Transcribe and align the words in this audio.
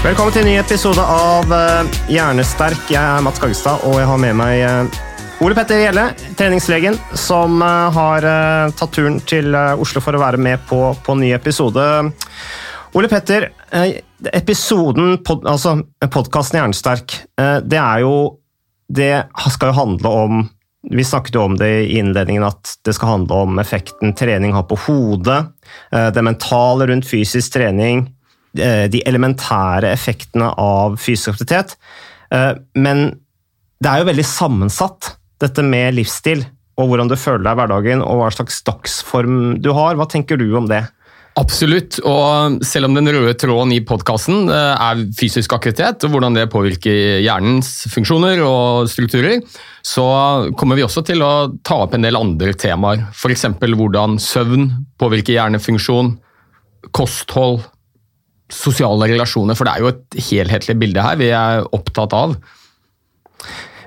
Velkommen 0.00 0.32
til 0.32 0.46
en 0.46 0.48
ny 0.48 0.54
episode 0.56 1.02
av 1.04 1.50
eh, 1.52 1.96
Hjernesterk. 2.08 2.86
Jeg 2.88 2.96
er 2.96 3.20
Mats 3.20 3.36
Kagestad, 3.36 3.82
og 3.84 3.98
jeg 4.00 4.08
har 4.08 4.20
med 4.22 4.36
meg 4.38 4.60
eh, 4.64 5.00
Ole 5.44 5.52
Petter 5.52 5.82
Gjelle, 5.82 6.06
treningslegen, 6.38 6.94
som 7.20 7.58
eh, 7.60 7.90
har 7.92 8.24
tatt 8.80 8.94
turen 8.96 9.18
til 9.28 9.52
Oslo 9.52 10.00
for 10.00 10.16
å 10.16 10.22
være 10.22 10.38
med 10.40 10.62
på, 10.70 10.78
på 11.04 11.12
en 11.12 11.20
ny 11.20 11.34
episode. 11.36 11.84
Ole 12.96 13.10
Petter, 13.12 13.50
episoden, 14.32 15.18
pod, 15.20 15.44
altså 15.44 15.74
podkasten 16.08 16.62
Hjernesterk, 16.62 17.18
det 17.68 17.78
er 17.78 18.00
jo 18.00 18.14
Det 18.88 19.12
skal 19.52 19.70
jo 19.70 19.76
handle 19.76 20.14
om 20.22 20.40
vi 20.90 21.04
snakket 21.04 21.36
jo 21.36 21.42
om 21.44 21.58
det 21.60 21.68
i 21.68 21.98
innledningen 22.00 22.46
at 22.48 22.72
det 22.88 22.96
skal 22.96 23.18
handle 23.18 23.42
om 23.44 23.60
effekten 23.60 24.16
trening 24.16 24.56
har 24.56 24.64
på 24.64 24.80
hodet, 24.86 25.42
det 25.92 26.24
mentale 26.24 26.88
rundt 26.88 27.06
fysisk 27.06 27.52
trening, 27.52 28.06
de 28.56 29.02
elementære 29.06 29.92
effektene 29.94 30.50
av 30.58 30.96
fysisk 31.00 31.34
aktivitet. 31.34 31.76
Eh, 32.34 32.54
Men 32.74 33.20
det 33.80 33.90
er 33.90 34.02
jo 34.02 34.10
veldig 34.10 34.26
sammensatt, 34.26 35.16
dette 35.40 35.62
med 35.64 35.94
livsstil, 35.96 36.44
og 36.80 36.90
hvordan 36.90 37.08
du 37.08 37.16
føler 37.16 37.44
deg 37.44 37.54
i 37.54 37.60
hverdagen, 37.60 38.02
og 38.04 38.20
hva 38.20 38.30
slags 38.32 38.62
dagsform 38.66 39.60
du 39.62 39.70
har. 39.76 39.96
Hva 39.96 40.08
tenker 40.08 40.36
du 40.40 40.50
om 40.56 40.68
det? 40.68 40.82
Absolutt. 41.38 42.00
Og 42.04 42.58
selv 42.66 42.88
om 42.88 42.96
den 42.96 43.08
røde 43.08 43.32
tråden 43.38 43.72
i 43.72 43.80
podkasten 43.86 44.50
er 44.50 45.04
fysisk 45.16 45.54
aktivitet, 45.56 46.04
og 46.04 46.12
hvordan 46.12 46.36
det 46.36 46.48
påvirker 46.52 47.20
hjernens 47.22 47.86
funksjoner 47.92 48.42
og 48.44 48.90
strukturer, 48.90 49.40
så 49.86 50.06
kommer 50.58 50.76
vi 50.76 50.84
også 50.84 51.04
til 51.06 51.22
å 51.24 51.32
ta 51.64 51.80
opp 51.86 51.94
en 51.96 52.04
del 52.04 52.18
andre 52.18 52.52
temaer. 52.58 53.06
F.eks. 53.14 53.46
hvordan 53.60 54.18
søvn 54.20 54.68
påvirker 55.00 55.38
hjernefunksjon, 55.38 56.16
kosthold, 56.96 57.62
sosiale 58.54 59.08
relasjoner. 59.10 59.58
For 59.58 59.66
det 59.66 59.74
er 59.74 59.84
jo 59.84 59.92
et 59.92 60.22
helhetlig 60.30 60.78
bilde 60.80 61.04
her 61.04 61.20
vi 61.20 61.30
er 61.34 61.66
opptatt 61.76 62.16
av. 62.16 62.36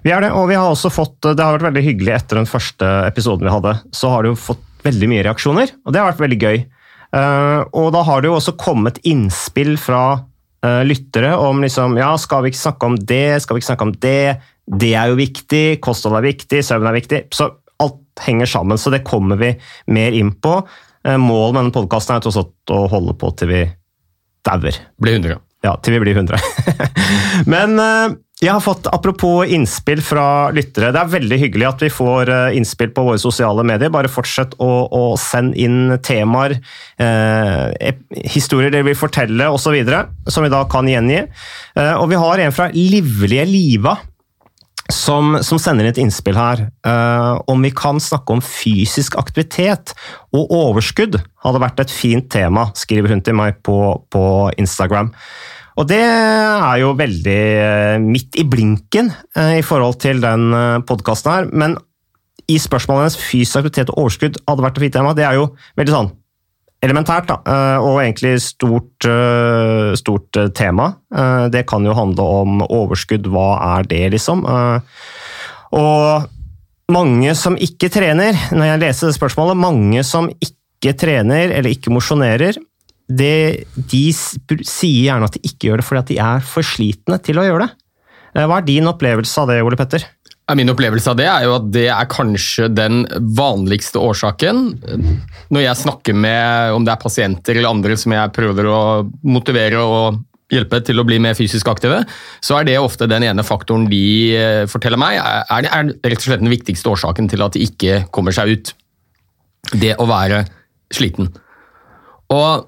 Vi 0.04 0.12
er 0.12 0.26
det, 0.26 0.34
og 0.36 0.50
vi 0.50 0.58
har 0.60 0.68
også 0.68 0.92
fått, 0.92 1.16
det 1.24 1.40
har 1.40 1.56
vært 1.56 1.70
veldig 1.70 1.84
hyggelig 1.86 2.16
etter 2.18 2.42
den 2.42 2.50
første 2.50 2.88
episoden 3.08 3.48
vi 3.48 3.54
hadde. 3.54 3.78
Så 3.96 4.12
har 4.12 4.26
du 4.26 4.36
fått 4.36 4.64
veldig 4.84 5.08
mye 5.08 5.24
reaksjoner, 5.24 5.72
og 5.86 5.96
det 5.96 6.02
har 6.02 6.10
vært 6.12 6.24
veldig 6.26 6.40
gøy. 6.42 6.58
Eh, 7.14 7.62
og 7.72 7.92
da 7.96 8.02
har 8.04 8.24
det 8.24 8.32
jo 8.32 8.38
også 8.40 8.56
kommet 8.60 9.00
innspill 9.08 9.78
fra 9.80 10.04
eh, 10.66 10.82
lyttere 10.84 11.32
om 11.40 11.62
liksom, 11.64 11.96
ja, 12.02 12.12
skal 12.20 12.44
vi 12.44 12.52
ikke 12.52 12.64
snakke 12.66 12.90
om 12.90 12.98
det, 13.00 13.28
skal 13.44 13.56
vi 13.56 13.64
ikke 13.64 13.72
snakke 13.72 13.88
om 13.88 13.94
det, 14.04 14.24
det 14.84 14.94
er 15.00 15.12
jo 15.12 15.20
viktig, 15.20 15.64
kosthold 15.84 16.18
er 16.20 16.28
viktig, 16.28 16.64
søvn 16.66 16.90
er 16.90 16.98
viktig. 16.98 17.22
Så 17.36 17.48
alt 17.84 18.26
henger 18.26 18.50
sammen, 18.50 18.80
så 18.80 18.92
det 18.94 19.06
kommer 19.08 19.40
vi 19.40 19.54
mer 19.94 20.16
inn 20.16 20.34
på. 20.36 20.58
Eh, 21.08 21.20
Målet 21.20 21.56
med 21.56 21.62
denne 21.62 21.78
podkasten 21.80 22.18
er 22.18 22.28
også 22.28 22.48
å 22.76 22.84
holde 22.92 23.16
på 23.20 23.32
til 23.40 23.54
vi 23.54 23.64
dauer. 24.48 24.78
Blir 25.02 25.20
100. 25.20 25.40
Ja, 25.64 25.78
til 25.80 25.96
vi 25.96 26.04
blir 26.04 26.18
100. 26.20 26.40
Men 27.54 27.80
eh, 27.80 28.16
jeg 28.44 28.52
har 28.52 28.64
fått, 28.64 28.90
apropos 28.92 29.48
innspill 29.48 30.02
fra 30.04 30.52
lyttere, 30.52 30.90
det 30.92 31.00
er 31.00 31.12
veldig 31.14 31.38
hyggelig 31.46 31.68
at 31.70 31.84
vi 31.86 31.90
får 31.94 32.32
eh, 32.34 32.58
innspill 32.60 32.92
på 32.92 33.06
våre 33.08 33.22
sosiale 33.22 33.64
medier. 33.68 33.94
Bare 33.94 34.12
fortsett 34.12 34.58
å, 34.60 34.72
å 34.92 35.04
sende 35.22 35.56
inn 35.64 35.94
temaer, 36.04 36.58
eh, 37.00 37.94
historier 38.34 38.74
dere 38.74 38.90
vil 38.90 39.00
fortelle 39.00 39.48
osv., 39.54 39.78
som 40.28 40.44
vi 40.44 40.52
da 40.52 40.66
kan 40.72 40.90
gjengi. 40.92 41.22
Eh, 41.24 41.94
og 41.96 42.10
vi 42.12 42.20
har 42.20 42.44
en 42.44 42.56
fra 42.56 42.68
Livlige 42.76 43.48
Liva. 43.48 43.96
Som, 44.94 45.40
som 45.42 45.58
sender 45.58 45.88
inn 45.88 45.94
et 45.94 46.00
innspill 46.04 46.38
her. 46.38 46.68
Uh, 46.86 47.40
om 47.50 47.64
vi 47.66 47.72
kan 47.74 47.98
snakke 48.04 48.36
om 48.36 48.44
fysisk 48.46 49.18
aktivitet 49.18 49.96
og 50.36 50.54
overskudd 50.54 51.18
hadde 51.44 51.62
vært 51.64 51.82
et 51.82 51.94
fint 51.94 52.28
tema, 52.32 52.68
skriver 52.78 53.16
hun 53.16 53.24
til 53.26 53.38
meg 53.40 53.58
på, 53.66 53.78
på 54.14 54.24
Instagram. 54.62 55.10
Og 55.82 55.90
det 55.90 56.04
er 56.04 56.76
jo 56.84 56.92
veldig 56.94 57.40
eh, 57.58 57.96
midt 57.98 58.38
i 58.38 58.46
blinken 58.46 59.10
uh, 59.10 59.56
i 59.58 59.64
forhold 59.66 59.98
til 60.04 60.22
den 60.22 60.54
podkasten 60.86 61.34
her. 61.34 61.50
Men 61.50 61.80
i 62.46 62.60
spørsmålet 62.62 63.08
hennes 63.08 63.18
fysisk 63.18 63.64
aktivitet 63.64 63.90
og 63.96 64.06
overskudd 64.06 64.38
hadde 64.46 64.68
vært 64.68 64.78
et 64.78 64.86
fint 64.86 65.00
tema, 65.00 65.16
det 65.18 65.26
er 65.26 65.40
jo 65.40 65.50
veldig 65.80 65.96
sånn 65.96 66.14
elementært, 66.84 67.30
da, 67.30 67.40
eh, 67.48 67.80
og 67.84 68.02
egentlig 68.02 68.36
stort, 68.44 69.08
eh, 69.08 69.94
stort 70.00 70.40
eh, 70.40 70.52
tema. 70.56 70.94
Det 71.54 71.66
kan 71.70 71.86
jo 71.86 71.94
handle 71.94 72.24
om 72.42 72.64
overskudd, 72.66 73.28
hva 73.32 73.78
er 73.78 73.84
det, 73.88 74.12
liksom? 74.16 74.44
Og 75.74 76.26
mange 76.92 77.36
som 77.38 77.56
ikke 77.56 77.90
trener, 77.94 78.34
når 78.52 78.66
jeg 78.66 78.82
leser 78.82 79.08
det 79.08 79.18
spørsmålet, 79.18 79.60
mange 79.60 80.04
som 80.04 80.28
ikke 80.42 80.96
trener 80.98 81.54
eller 81.54 81.70
ikke 81.70 81.94
mosjonerer, 81.94 82.58
de 83.08 84.06
sier 84.16 85.04
gjerne 85.06 85.30
at 85.30 85.38
de 85.38 85.44
ikke 85.46 85.70
gjør 85.70 85.82
det 85.82 85.86
fordi 85.86 86.02
at 86.02 86.10
de 86.10 86.20
er 86.26 86.40
for 86.48 86.66
slitne 86.66 87.20
til 87.22 87.38
å 87.38 87.46
gjøre 87.46 87.68
det. 87.68 87.72
Hva 88.34 88.58
er 88.58 88.66
din 88.66 88.90
opplevelse 88.90 89.44
av 89.44 89.52
det, 89.52 89.62
Ole 89.62 89.78
Petter? 89.78 90.08
Min 90.52 90.70
opplevelse 90.74 91.08
av 91.08 91.16
det 91.16 91.26
er 91.32 91.46
jo 91.48 91.54
at 91.56 91.70
det 91.72 91.86
er 91.88 92.10
kanskje 92.12 92.68
den 92.68 93.06
vanligste 93.38 94.02
årsaken. 94.04 94.66
Når 95.56 95.64
jeg 95.64 95.80
snakker 95.80 96.18
med 96.20 96.76
om 96.76 96.84
det 96.84 96.92
er 96.92 97.00
pasienter 97.02 97.56
eller 97.56 97.72
andre 97.72 97.96
som 98.00 98.12
jeg 98.12 98.34
prøver 98.36 98.68
å 98.68 98.82
motivere 99.24 99.80
og 99.80 100.20
hjelpe 100.54 100.82
til 100.86 101.00
å 101.00 101.06
bli 101.08 101.18
mer 101.24 101.38
fysisk 101.38 101.72
aktive, 101.72 102.02
så 102.44 102.60
er 102.60 102.68
det 102.68 102.76
ofte 102.82 103.08
den 103.10 103.24
ene 103.26 103.46
faktoren 103.48 103.88
de 103.90 104.04
eh, 104.36 104.66
forteller 104.70 105.00
meg 105.02 105.18
er, 105.22 105.48
er 105.64 105.94
rett 105.96 106.20
og 106.20 106.28
slett 106.28 106.44
den 106.44 106.52
viktigste 106.52 106.92
årsaken 106.92 107.32
til 107.32 107.46
at 107.46 107.56
de 107.56 107.64
ikke 107.64 108.04
kommer 108.14 108.36
seg 108.36 108.52
ut. 108.54 108.74
Det 109.72 109.96
å 109.96 110.10
være 110.10 110.44
sliten. 110.94 111.32
Og 112.36 112.68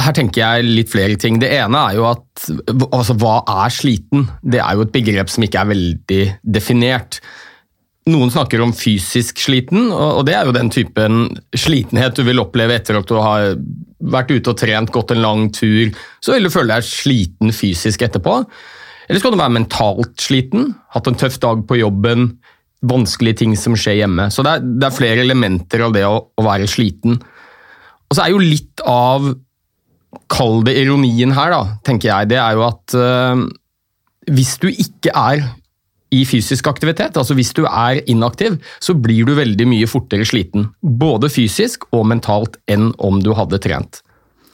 her 0.00 0.14
tenker 0.16 0.40
jeg 0.40 0.68
litt 0.68 0.90
flere 0.92 1.18
ting. 1.20 1.38
Det 1.42 1.50
ene 1.52 1.80
er 1.90 1.98
jo 1.98 2.08
at 2.08 2.46
altså, 2.88 3.16
hva 3.20 3.40
er 3.64 3.72
sliten? 3.72 4.26
Det 4.40 4.60
er 4.62 4.76
jo 4.76 4.86
et 4.86 4.94
begrep 4.94 5.32
som 5.32 5.44
ikke 5.44 5.60
er 5.60 5.72
veldig 5.72 6.22
definert. 6.56 7.18
Noen 8.10 8.32
snakker 8.34 8.62
om 8.64 8.72
fysisk 8.74 9.38
sliten, 9.38 9.92
og 9.94 10.24
det 10.26 10.34
er 10.34 10.48
jo 10.48 10.54
den 10.56 10.72
typen 10.74 11.26
slitenhet 11.54 12.16
du 12.18 12.24
vil 12.26 12.40
oppleve 12.42 12.74
etter 12.80 12.98
at 12.98 13.06
du 13.06 13.14
har 13.20 13.52
vært 14.02 14.32
ute 14.32 14.50
og 14.50 14.58
trent, 14.58 14.90
gått 14.90 15.12
en 15.14 15.22
lang 15.22 15.44
tur. 15.54 15.92
Så 16.24 16.34
vil 16.34 16.48
du 16.48 16.54
føle 16.54 16.72
deg 16.72 16.88
sliten 16.88 17.54
fysisk 17.54 18.02
etterpå. 18.02 18.40
Eller 19.06 19.20
så 19.20 19.28
kan 19.28 19.36
du 19.36 19.42
være 19.42 19.58
mentalt 19.58 20.16
sliten, 20.24 20.72
hatt 20.96 21.10
en 21.10 21.20
tøff 21.20 21.38
dag 21.42 21.62
på 21.68 21.78
jobben, 21.78 22.32
vanskelige 22.82 23.42
ting 23.44 23.54
som 23.60 23.76
skjer 23.78 24.00
hjemme. 24.00 24.26
Så 24.34 24.42
det 24.42 24.56
er, 24.56 24.66
det 24.80 24.88
er 24.88 24.96
flere 24.96 25.22
elementer 25.22 25.84
av 25.86 25.94
det 25.94 26.02
å, 26.08 26.16
å 26.34 26.46
være 26.48 26.66
sliten. 26.70 27.20
Og 28.08 28.16
så 28.16 28.24
er 28.24 28.32
jo 28.32 28.42
litt 28.42 28.82
av 28.88 29.30
Kall 30.32 30.62
det 30.66 30.76
ironien 30.82 31.32
her, 31.36 31.52
da, 31.54 31.62
tenker 31.86 32.10
jeg. 32.10 32.30
Det 32.32 32.38
er 32.40 32.56
jo 32.58 32.64
at 32.66 32.96
øh, 32.98 33.44
hvis 34.32 34.56
du 34.62 34.68
ikke 34.70 35.12
er 35.14 35.44
i 36.12 36.22
fysisk 36.28 36.66
aktivitet, 36.68 37.16
altså 37.16 37.34
hvis 37.34 37.54
du 37.56 37.62
er 37.64 38.02
inaktiv, 38.10 38.58
så 38.84 38.94
blir 38.94 39.24
du 39.28 39.32
veldig 39.38 39.66
mye 39.70 39.88
fortere 39.88 40.26
sliten. 40.28 40.68
Både 40.82 41.30
fysisk 41.32 41.86
og 41.96 42.04
mentalt 42.10 42.58
enn 42.70 42.90
om 43.00 43.22
du 43.24 43.32
hadde 43.38 43.60
trent. 43.64 44.02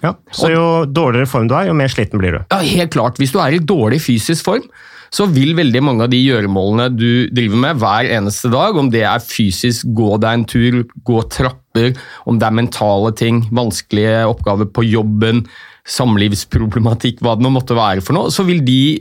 Ja, 0.05 0.13
Så 0.31 0.53
jo 0.53 0.67
dårligere 0.87 1.27
form 1.27 1.49
du 1.51 1.57
er, 1.59 1.67
jo 1.67 1.75
mer 1.75 1.91
sliten 1.91 2.23
blir 2.23 2.37
du. 2.37 2.41
Ja, 2.53 2.61
helt 2.63 2.93
klart. 2.95 3.19
Hvis 3.19 3.35
du 3.35 3.41
er 3.43 3.57
i 3.57 3.59
dårlig 3.59 3.99
fysisk 4.05 4.47
form, 4.47 4.69
så 5.15 5.27
vil 5.33 5.55
veldig 5.57 5.83
mange 5.85 6.07
av 6.07 6.13
de 6.13 6.21
gjøremålene 6.21 6.89
du 6.93 7.11
driver 7.35 7.63
med 7.63 7.81
hver 7.81 8.11
eneste 8.19 8.51
dag, 8.53 8.77
om 8.77 8.91
det 8.93 9.05
er 9.09 9.25
fysisk, 9.25 9.89
gå 9.97 10.19
deg 10.21 10.41
en 10.41 10.47
tur, 10.49 10.79
gå 11.09 11.23
trapper, 11.33 11.95
om 12.29 12.41
det 12.41 12.49
er 12.49 12.59
mentale 12.61 13.15
ting, 13.17 13.43
vanskelige 13.55 14.23
oppgaver 14.29 14.71
på 14.75 14.85
jobben, 14.89 15.45
samlivsproblematikk, 15.89 17.23
hva 17.25 17.37
det 17.39 17.47
nå 17.47 17.53
måtte 17.55 17.77
være 17.79 18.05
for 18.05 18.17
noe, 18.19 18.33
så 18.35 18.45
vil 18.49 18.61
de 18.67 18.99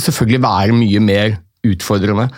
selvfølgelig 0.00 0.42
være 0.42 0.76
mye 0.76 1.02
mer 1.02 1.38
utfordrende. 1.66 2.28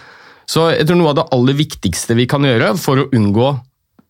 Så 0.46 0.70
jeg 0.72 0.86
tror 0.86 1.00
noe 1.00 1.12
av 1.12 1.18
det 1.18 1.30
aller 1.34 1.58
viktigste 1.58 2.16
vi 2.16 2.28
kan 2.30 2.44
gjøre 2.46 2.74
for 2.80 3.02
å 3.02 3.08
unngå 3.16 3.50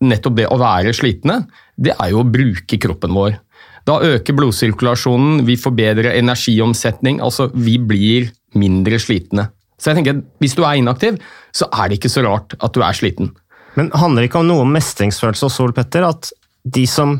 nettopp 0.07 0.37
det 0.37 0.49
å 0.53 0.59
være 0.61 0.93
slitne, 0.97 1.41
det 1.81 1.95
er 1.97 2.13
jo 2.13 2.21
å 2.21 2.29
bruke 2.29 2.79
kroppen 2.81 3.15
vår. 3.17 3.39
Da 3.87 4.01
øker 4.03 4.35
blodsirkulasjonen, 4.35 5.45
vi 5.47 5.57
får 5.61 5.75
bedre 5.79 6.15
energiomsetning, 6.19 7.21
altså 7.23 7.49
vi 7.55 7.77
blir 7.79 8.33
mindre 8.59 8.99
slitne. 8.99 9.51
Så 9.79 9.91
jeg 9.91 10.01
tenker 10.01 10.23
Hvis 10.41 10.57
du 10.57 10.65
er 10.65 10.81
inaktiv, 10.81 11.21
så 11.55 11.69
er 11.73 11.89
det 11.89 12.01
ikke 12.01 12.13
så 12.13 12.25
rart 12.27 12.57
at 12.59 12.75
du 12.75 12.83
er 12.83 12.97
sliten. 12.97 13.31
Men 13.77 13.93
handler 13.93 14.25
det 14.25 14.31
ikke 14.31 14.41
om 14.41 14.49
noe 14.49 14.65
om 14.65 14.73
mestringsfølelse 14.73 15.47
og 15.47 15.53
Sol 15.53 15.75
Petter? 15.77 16.07
At 16.09 16.33
de 16.65 16.87
som, 16.89 17.19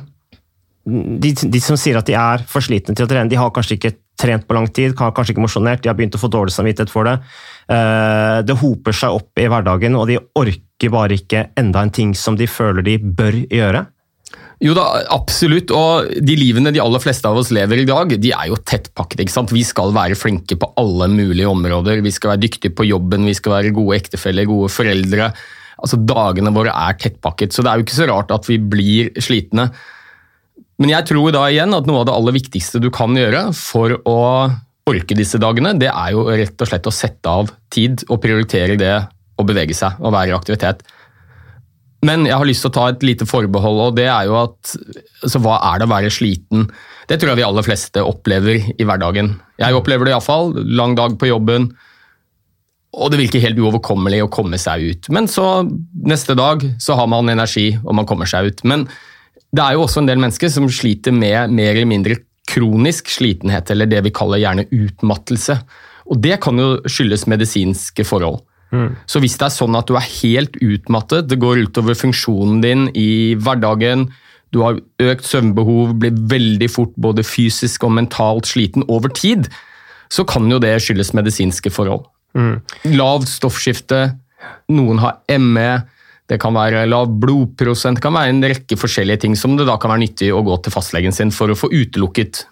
de, 0.87 1.33
de 1.37 1.61
som 1.61 1.77
sier 1.79 1.99
at 2.01 2.09
de 2.09 2.17
er 2.17 2.45
for 2.49 2.65
slitne 2.65 2.97
til 2.97 3.05
å 3.05 3.11
trene, 3.11 3.31
de 3.31 3.39
har 3.39 3.53
kanskje 3.55 3.77
ikke 3.77 3.95
trent 4.17 4.47
på 4.49 4.57
lang 4.57 4.67
tid, 4.73 4.95
har 4.99 5.13
kanskje 5.13 5.35
ikke 5.35 5.45
mosjonert, 5.45 5.83
de 5.85 5.91
har 5.91 5.97
begynt 5.99 6.17
å 6.17 6.21
få 6.23 6.31
dårlig 6.33 6.55
samvittighet 6.55 6.93
for 6.93 7.09
det. 7.09 7.19
Eh, 7.69 8.39
det 8.49 8.57
hoper 8.57 8.97
seg 8.97 9.19
opp 9.19 9.43
i 9.43 9.49
hverdagen, 9.53 9.99
og 10.01 10.09
de 10.09 10.17
orker 10.41 10.93
bare 10.93 11.19
ikke 11.21 11.51
enda 11.61 11.85
en 11.85 11.93
ting 11.93 12.15
som 12.17 12.39
de 12.41 12.49
føler 12.49 12.87
de 12.87 12.97
bør 12.99 13.43
gjøre. 13.45 13.85
Jo 14.65 14.73
da, 14.77 14.87
absolutt. 15.13 15.73
Og 15.75 16.09
de 16.25 16.37
livene 16.39 16.73
de 16.73 16.81
aller 16.81 17.03
fleste 17.03 17.29
av 17.29 17.37
oss 17.37 17.53
lever 17.55 17.83
i 17.83 17.89
dag, 17.89 18.15
de 18.21 18.33
er 18.33 18.49
jo 18.49 18.57
tettpakket. 18.57 19.25
ikke 19.25 19.35
sant? 19.35 19.53
Vi 19.53 19.65
skal 19.67 19.93
være 19.97 20.17
flinke 20.17 20.57
på 20.61 20.71
alle 20.81 21.11
mulige 21.13 21.51
områder. 21.51 22.01
Vi 22.05 22.15
skal 22.15 22.35
være 22.35 22.45
dyktige 22.47 22.77
på 22.77 22.89
jobben, 22.89 23.29
vi 23.29 23.37
skal 23.37 23.59
være 23.59 23.75
gode 23.77 23.99
ektefeller, 24.01 24.49
gode 24.49 24.73
foreldre. 24.73 25.33
Altså, 25.77 26.01
Dagene 26.01 26.55
våre 26.57 26.73
er 26.73 26.97
tettpakket, 26.97 27.53
så 27.53 27.63
det 27.63 27.71
er 27.71 27.77
jo 27.77 27.87
ikke 27.87 27.99
så 27.99 28.09
rart 28.09 28.33
at 28.33 28.49
vi 28.49 28.57
blir 28.57 29.13
slitne. 29.21 29.69
Men 30.81 30.93
jeg 30.93 31.09
tror 31.09 31.33
da 31.33 31.47
igjen 31.49 31.77
at 31.77 31.89
noe 31.89 32.03
av 32.03 32.09
det 32.09 32.17
aller 32.17 32.37
viktigste 32.37 32.81
du 32.81 32.89
kan 32.93 33.13
gjøre 33.17 33.51
for 33.57 33.93
å 34.09 34.19
orke 34.87 35.17
disse 35.19 35.41
dagene, 35.43 35.75
det 35.77 35.91
er 35.91 36.13
jo 36.15 36.27
rett 36.31 36.63
og 36.63 36.69
slett 36.71 36.89
å 36.89 36.95
sette 36.95 37.29
av 37.29 37.51
tid 37.73 38.05
og 38.09 38.21
prioritere 38.23 38.77
det 38.81 38.95
å 39.37 39.45
bevege 39.45 39.77
seg 39.77 39.99
og 40.01 40.15
være 40.15 40.33
i 40.33 40.37
aktivitet. 40.37 40.85
Men 42.05 42.27
jeg 42.29 42.37
har 42.37 42.47
lyst 42.47 42.65
til 42.65 42.71
å 42.71 42.77
ta 42.77 42.85
et 42.93 43.05
lite 43.07 43.27
forbehold, 43.29 43.81
og 43.87 43.97
det 43.97 44.07
er 44.11 44.29
jo 44.29 44.37
at 44.43 44.75
altså, 45.25 45.41
hva 45.43 45.57
er 45.73 45.81
det 45.81 45.87
å 45.89 45.93
være 45.95 46.13
sliten? 46.13 46.67
Det 47.09 47.19
tror 47.19 47.33
jeg 47.33 47.41
vi 47.41 47.47
aller 47.47 47.67
fleste 47.67 48.05
opplever 48.05 48.71
i 48.77 48.87
hverdagen. 48.87 49.33
Jeg 49.63 49.79
opplever 49.79 50.07
det 50.07 50.13
iallfall. 50.13 50.53
Lang 50.77 50.97
dag 50.99 51.17
på 51.19 51.31
jobben. 51.31 51.71
Og 52.97 53.13
det 53.13 53.21
virker 53.21 53.43
helt 53.43 53.59
uoverkommelig 53.61 54.23
å 54.25 54.31
komme 54.33 54.61
seg 54.61 54.85
ut. 54.91 55.11
Men 55.13 55.29
så 55.31 55.65
neste 56.09 56.37
dag 56.39 56.65
så 56.83 56.97
har 56.99 57.09
man 57.11 57.33
energi, 57.33 57.71
og 57.85 57.97
man 57.99 58.09
kommer 58.09 58.29
seg 58.29 58.51
ut. 58.51 58.65
Men 58.69 58.87
det 59.57 59.63
er 59.63 59.77
jo 59.77 59.85
også 59.87 60.03
en 60.03 60.11
del 60.11 60.21
mennesker 60.21 60.53
som 60.53 60.69
sliter 60.73 61.15
med 61.15 61.53
mer 61.55 61.75
eller 61.75 61.89
mindre 61.89 62.21
kronisk 62.47 63.11
slitenhet, 63.11 63.71
eller 63.73 63.91
det 63.91 64.05
vi 64.07 64.15
kaller 64.15 64.43
gjerne 64.43 64.69
utmattelse. 64.71 65.59
Og 66.07 66.21
det 66.23 66.39
kan 66.45 66.59
jo 66.61 66.77
skyldes 66.91 67.27
medisinske 67.31 68.07
forhold. 68.07 68.43
Mm. 68.75 68.97
Så 69.07 69.23
hvis 69.23 69.37
det 69.39 69.47
er 69.49 69.55
sånn 69.55 69.79
at 69.79 69.89
du 69.89 69.97
er 69.99 70.07
helt 70.21 70.57
utmattet, 70.65 71.29
det 71.31 71.39
går 71.43 71.67
utover 71.69 71.99
funksjonen 71.99 72.63
din 72.65 72.87
i 72.99 73.37
hverdagen, 73.39 74.09
du 74.55 74.63
har 74.63 74.79
økt 75.03 75.27
søvnbehov, 75.27 75.97
blir 76.01 76.15
veldig 76.31 76.69
fort 76.71 76.95
både 76.97 77.25
fysisk 77.27 77.87
og 77.87 77.97
mentalt 77.99 78.49
sliten 78.49 78.87
over 78.89 79.13
tid, 79.13 79.51
så 80.13 80.25
kan 80.29 80.47
jo 80.51 80.61
det 80.63 80.77
skyldes 80.83 81.15
medisinske 81.19 81.73
forhold. 81.75 82.07
Mm. 82.37 82.61
Lavt 82.95 83.31
stoffskifte, 83.31 84.01
noen 84.71 85.01
har 85.03 85.19
ME, 85.41 85.71
det 86.27 86.41
kan 86.43 86.55
være 86.57 86.87
lav 86.91 87.11
blodprosent, 87.23 87.99
det 87.99 88.05
kan 88.05 88.17
være 88.17 88.35
en 88.35 88.45
rekke 88.51 88.79
forskjellige 88.79 89.25
ting 89.25 89.37
som 89.39 89.55
det 89.59 89.69
da 89.69 89.77
kan 89.79 89.93
være 89.93 90.05
nyttig 90.07 90.33
å 90.35 90.43
gå 90.47 90.59
til 90.63 90.75
fastlegen 90.75 91.15
sin 91.15 91.31
for 91.35 91.53
å 91.53 91.59
få 91.59 91.71
utelukket 91.71 92.45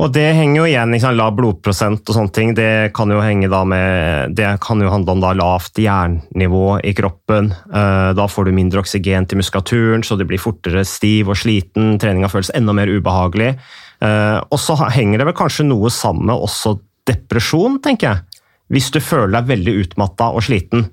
og 0.00 0.12
det 0.14 0.30
henger 0.32 0.62
jo 0.62 0.66
igjen, 0.68 0.94
liksom, 0.94 1.12
lav 1.18 1.34
blodprosent 1.36 2.08
og 2.08 2.16
sånne 2.16 2.32
ting. 2.32 2.54
Det 2.56 2.92
kan 2.96 3.10
jo 3.12 3.20
med, 3.68 4.32
det 4.36 4.48
kan 4.64 4.80
jo 4.80 4.88
handle 4.88 5.12
om 5.12 5.20
da 5.20 5.32
lavt 5.36 5.76
jernnivå 5.76 6.80
i 6.88 6.94
kroppen. 6.96 7.50
Eh, 7.52 8.10
da 8.16 8.26
får 8.28 8.48
du 8.48 8.52
mindre 8.56 8.80
oksygen 8.80 9.28
til 9.28 9.40
muskulaturen, 9.42 10.02
så 10.02 10.16
du 10.16 10.24
blir 10.24 10.40
fortere 10.40 10.86
stiv 10.88 11.28
og 11.28 11.36
sliten. 11.36 11.98
Treninga 12.00 12.32
føles 12.32 12.52
enda 12.56 12.72
mer 12.72 12.88
ubehagelig. 12.88 13.52
Eh, 14.00 14.38
og 14.40 14.62
så 14.62 14.78
henger 14.88 15.20
det 15.20 15.28
vel 15.28 15.36
kanskje 15.36 15.68
noe 15.68 15.92
sammen 15.92 16.30
med 16.32 16.48
også 16.48 16.78
depresjon, 17.10 17.76
tenker 17.84 18.08
jeg. 18.08 18.42
Hvis 18.72 18.88
du 18.94 19.02
føler 19.04 19.36
deg 19.36 19.52
veldig 19.52 19.76
utmatta 19.84 20.30
og 20.32 20.46
sliten. 20.46 20.88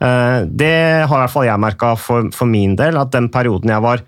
Eh, 0.00 0.40
det 0.48 0.74
har 1.04 1.16
i 1.18 1.22
hvert 1.26 1.34
fall 1.36 1.50
jeg 1.50 1.66
merka 1.68 1.94
for, 2.00 2.32
for 2.32 2.48
min 2.48 2.78
del, 2.80 2.96
at 2.96 3.12
den 3.12 3.28
perioden 3.34 3.76
jeg 3.76 3.84
var 3.84 4.04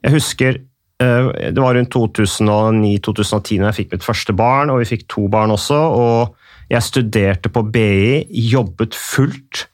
Jeg 0.00 0.14
husker 0.14 0.56
det 1.00 1.56
var 1.56 1.74
rundt 1.76 1.94
2009-2010 1.94 3.60
når 3.60 3.70
jeg 3.70 3.76
fikk 3.78 3.94
mitt 3.94 4.04
første 4.04 4.34
barn, 4.36 4.68
og 4.68 4.82
vi 4.82 4.90
fikk 4.90 5.06
to 5.08 5.26
barn 5.32 5.52
også. 5.54 5.78
og 5.78 6.36
Jeg 6.70 6.84
studerte 6.86 7.50
på 7.50 7.62
BI, 7.72 8.26
jobbet 8.52 8.94
fullt, 8.94 9.64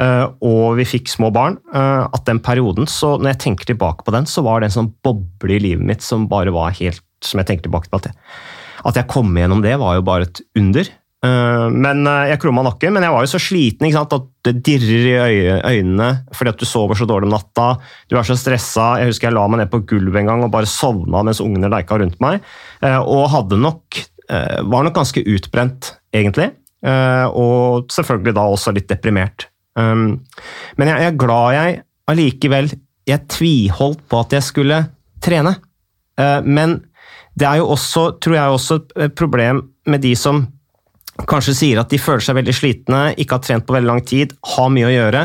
eh, 0.00 0.26
og 0.46 0.78
vi 0.78 0.86
fikk 0.88 1.10
små 1.10 1.32
barn. 1.34 1.58
Eh, 1.74 2.06
at 2.06 2.24
den 2.26 2.40
perioden, 2.40 2.86
så 2.86 3.18
Når 3.18 3.34
jeg 3.34 3.38
tenker 3.38 3.64
tilbake 3.66 4.04
på 4.04 4.14
den, 4.14 4.26
så 4.26 4.42
var 4.46 4.60
det 4.60 4.70
en 4.70 4.78
sånn 4.78 4.94
boble 5.02 5.56
i 5.56 5.58
livet 5.58 5.84
mitt 5.84 6.02
som 6.02 6.28
bare 6.28 6.54
var 6.54 6.70
helt 6.78 7.02
som 7.20 7.38
jeg 7.38 7.46
tenker 7.50 7.68
tilbake 7.68 7.90
på. 7.90 7.98
At 8.00 8.06
jeg, 8.08 8.14
at 8.86 8.96
jeg 8.96 9.08
kom 9.08 9.34
gjennom 9.36 9.62
det, 9.62 9.76
var 9.78 9.98
jo 9.98 10.06
bare 10.06 10.22
et 10.22 10.40
under. 10.56 10.88
Eh, 11.20 11.66
men 11.68 12.06
eh, 12.08 12.30
Jeg 12.30 12.40
krumma 12.40 12.62
nakken, 12.64 12.94
men 12.96 13.04
jeg 13.04 13.12
var 13.12 13.24
jo 13.24 13.32
så 13.34 13.40
sliten 13.42 13.96
at 14.00 14.14
det 14.46 14.54
dirrer 14.64 15.28
i 15.28 15.40
øynene 15.76 16.08
fordi 16.32 16.54
at 16.54 16.62
du 16.62 16.64
sover 16.68 16.96
så 16.96 17.08
dårlig 17.08 17.28
om 17.28 17.34
natta. 17.34 17.74
Du 18.08 18.16
er 18.16 18.24
så 18.24 18.38
stressa. 18.40 18.94
Jeg 19.00 19.10
husker 19.10 19.28
jeg 19.28 19.36
la 19.36 19.44
meg 19.50 19.62
ned 19.62 19.72
på 19.72 19.82
gulvet 19.90 20.22
en 20.22 20.30
gang 20.30 20.44
og 20.46 20.52
bare 20.54 20.70
sovna 20.70 21.20
mens 21.26 21.42
ungene 21.44 21.68
leika 21.72 21.98
rundt 22.00 22.16
meg. 22.24 22.40
Eh, 22.80 22.98
og 23.00 23.28
hadde 23.34 23.60
nok, 23.60 24.00
var 24.30 24.84
nok 24.86 24.94
ganske 24.94 25.24
utbrent, 25.26 25.88
egentlig. 26.14 26.52
Og 26.86 27.88
selvfølgelig 27.90 28.34
da 28.36 28.44
også 28.46 28.70
litt 28.76 28.86
deprimert. 28.86 29.48
Men 29.74 30.86
jeg 30.86 31.08
er 31.08 31.16
glad 31.18 31.56
jeg 31.56 31.80
allikevel 32.12 32.68
Jeg 33.10 33.24
tviholdt 33.26 34.04
på 34.06 34.20
at 34.22 34.36
jeg 34.36 34.46
skulle 34.46 34.78
trene. 35.18 35.56
Men 36.46 36.76
det 37.34 37.48
er 37.48 37.58
jo 37.58 37.72
også, 37.74 38.04
tror 38.22 38.38
jeg, 38.38 38.54
også 38.54 38.78
et 39.02 39.18
problem 39.18 39.64
med 39.90 40.06
de 40.06 40.14
som 40.14 40.44
kanskje 41.28 41.56
sier 41.56 41.80
at 41.82 41.90
de 41.92 42.00
føler 42.00 42.24
seg 42.24 42.36
veldig 42.38 42.54
slitne, 42.56 43.00
ikke 43.20 43.38
har 43.38 43.44
trent 43.44 43.66
på 43.66 43.74
veldig 43.76 43.90
lang 43.90 44.02
tid, 44.06 44.34
har 44.54 44.70
mye 44.72 44.88
å 44.88 44.94
gjøre, 44.94 45.24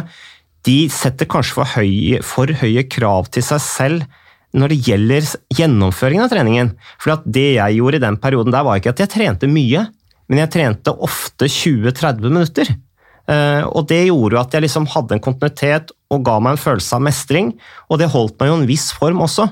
de 0.66 0.78
setter 0.90 1.30
kanskje 1.30 1.58
for 1.60 1.74
høye, 1.76 2.22
for 2.26 2.52
høye 2.62 2.86
krav 2.90 3.30
til 3.34 3.46
seg 3.46 3.62
selv 3.62 4.22
når 4.56 4.72
det 4.72 4.80
gjelder 4.88 5.28
gjennomføringen 5.54 6.26
av 6.26 6.32
treningen. 6.32 6.72
For 7.02 7.22
det 7.28 7.48
jeg 7.58 7.78
gjorde 7.78 8.00
i 8.00 8.06
den 8.06 8.18
perioden 8.24 8.56
der, 8.56 8.66
var 8.66 8.80
ikke 8.80 8.96
at 8.96 9.04
jeg 9.04 9.12
trente 9.12 9.50
mye, 9.52 9.84
men 10.32 10.42
jeg 10.42 10.54
trente 10.56 10.94
ofte 11.06 11.50
20-30 11.52 12.24
minutter. 12.24 12.72
Eh, 13.30 13.64
og 13.66 13.88
det 13.90 14.06
gjorde 14.08 14.42
at 14.42 14.56
jeg 14.56 14.66
liksom 14.66 14.88
hadde 14.94 15.18
en 15.18 15.24
kontinuitet 15.28 15.92
og 16.14 16.24
ga 16.26 16.38
meg 16.40 16.56
en 16.56 16.62
følelse 16.62 16.98
av 16.98 17.04
mestring, 17.06 17.52
og 17.90 18.00
det 18.02 18.12
holdt 18.14 18.38
meg 18.40 18.52
jo 18.52 18.58
en 18.62 18.68
viss 18.70 18.88
form 18.96 19.22
også. 19.26 19.50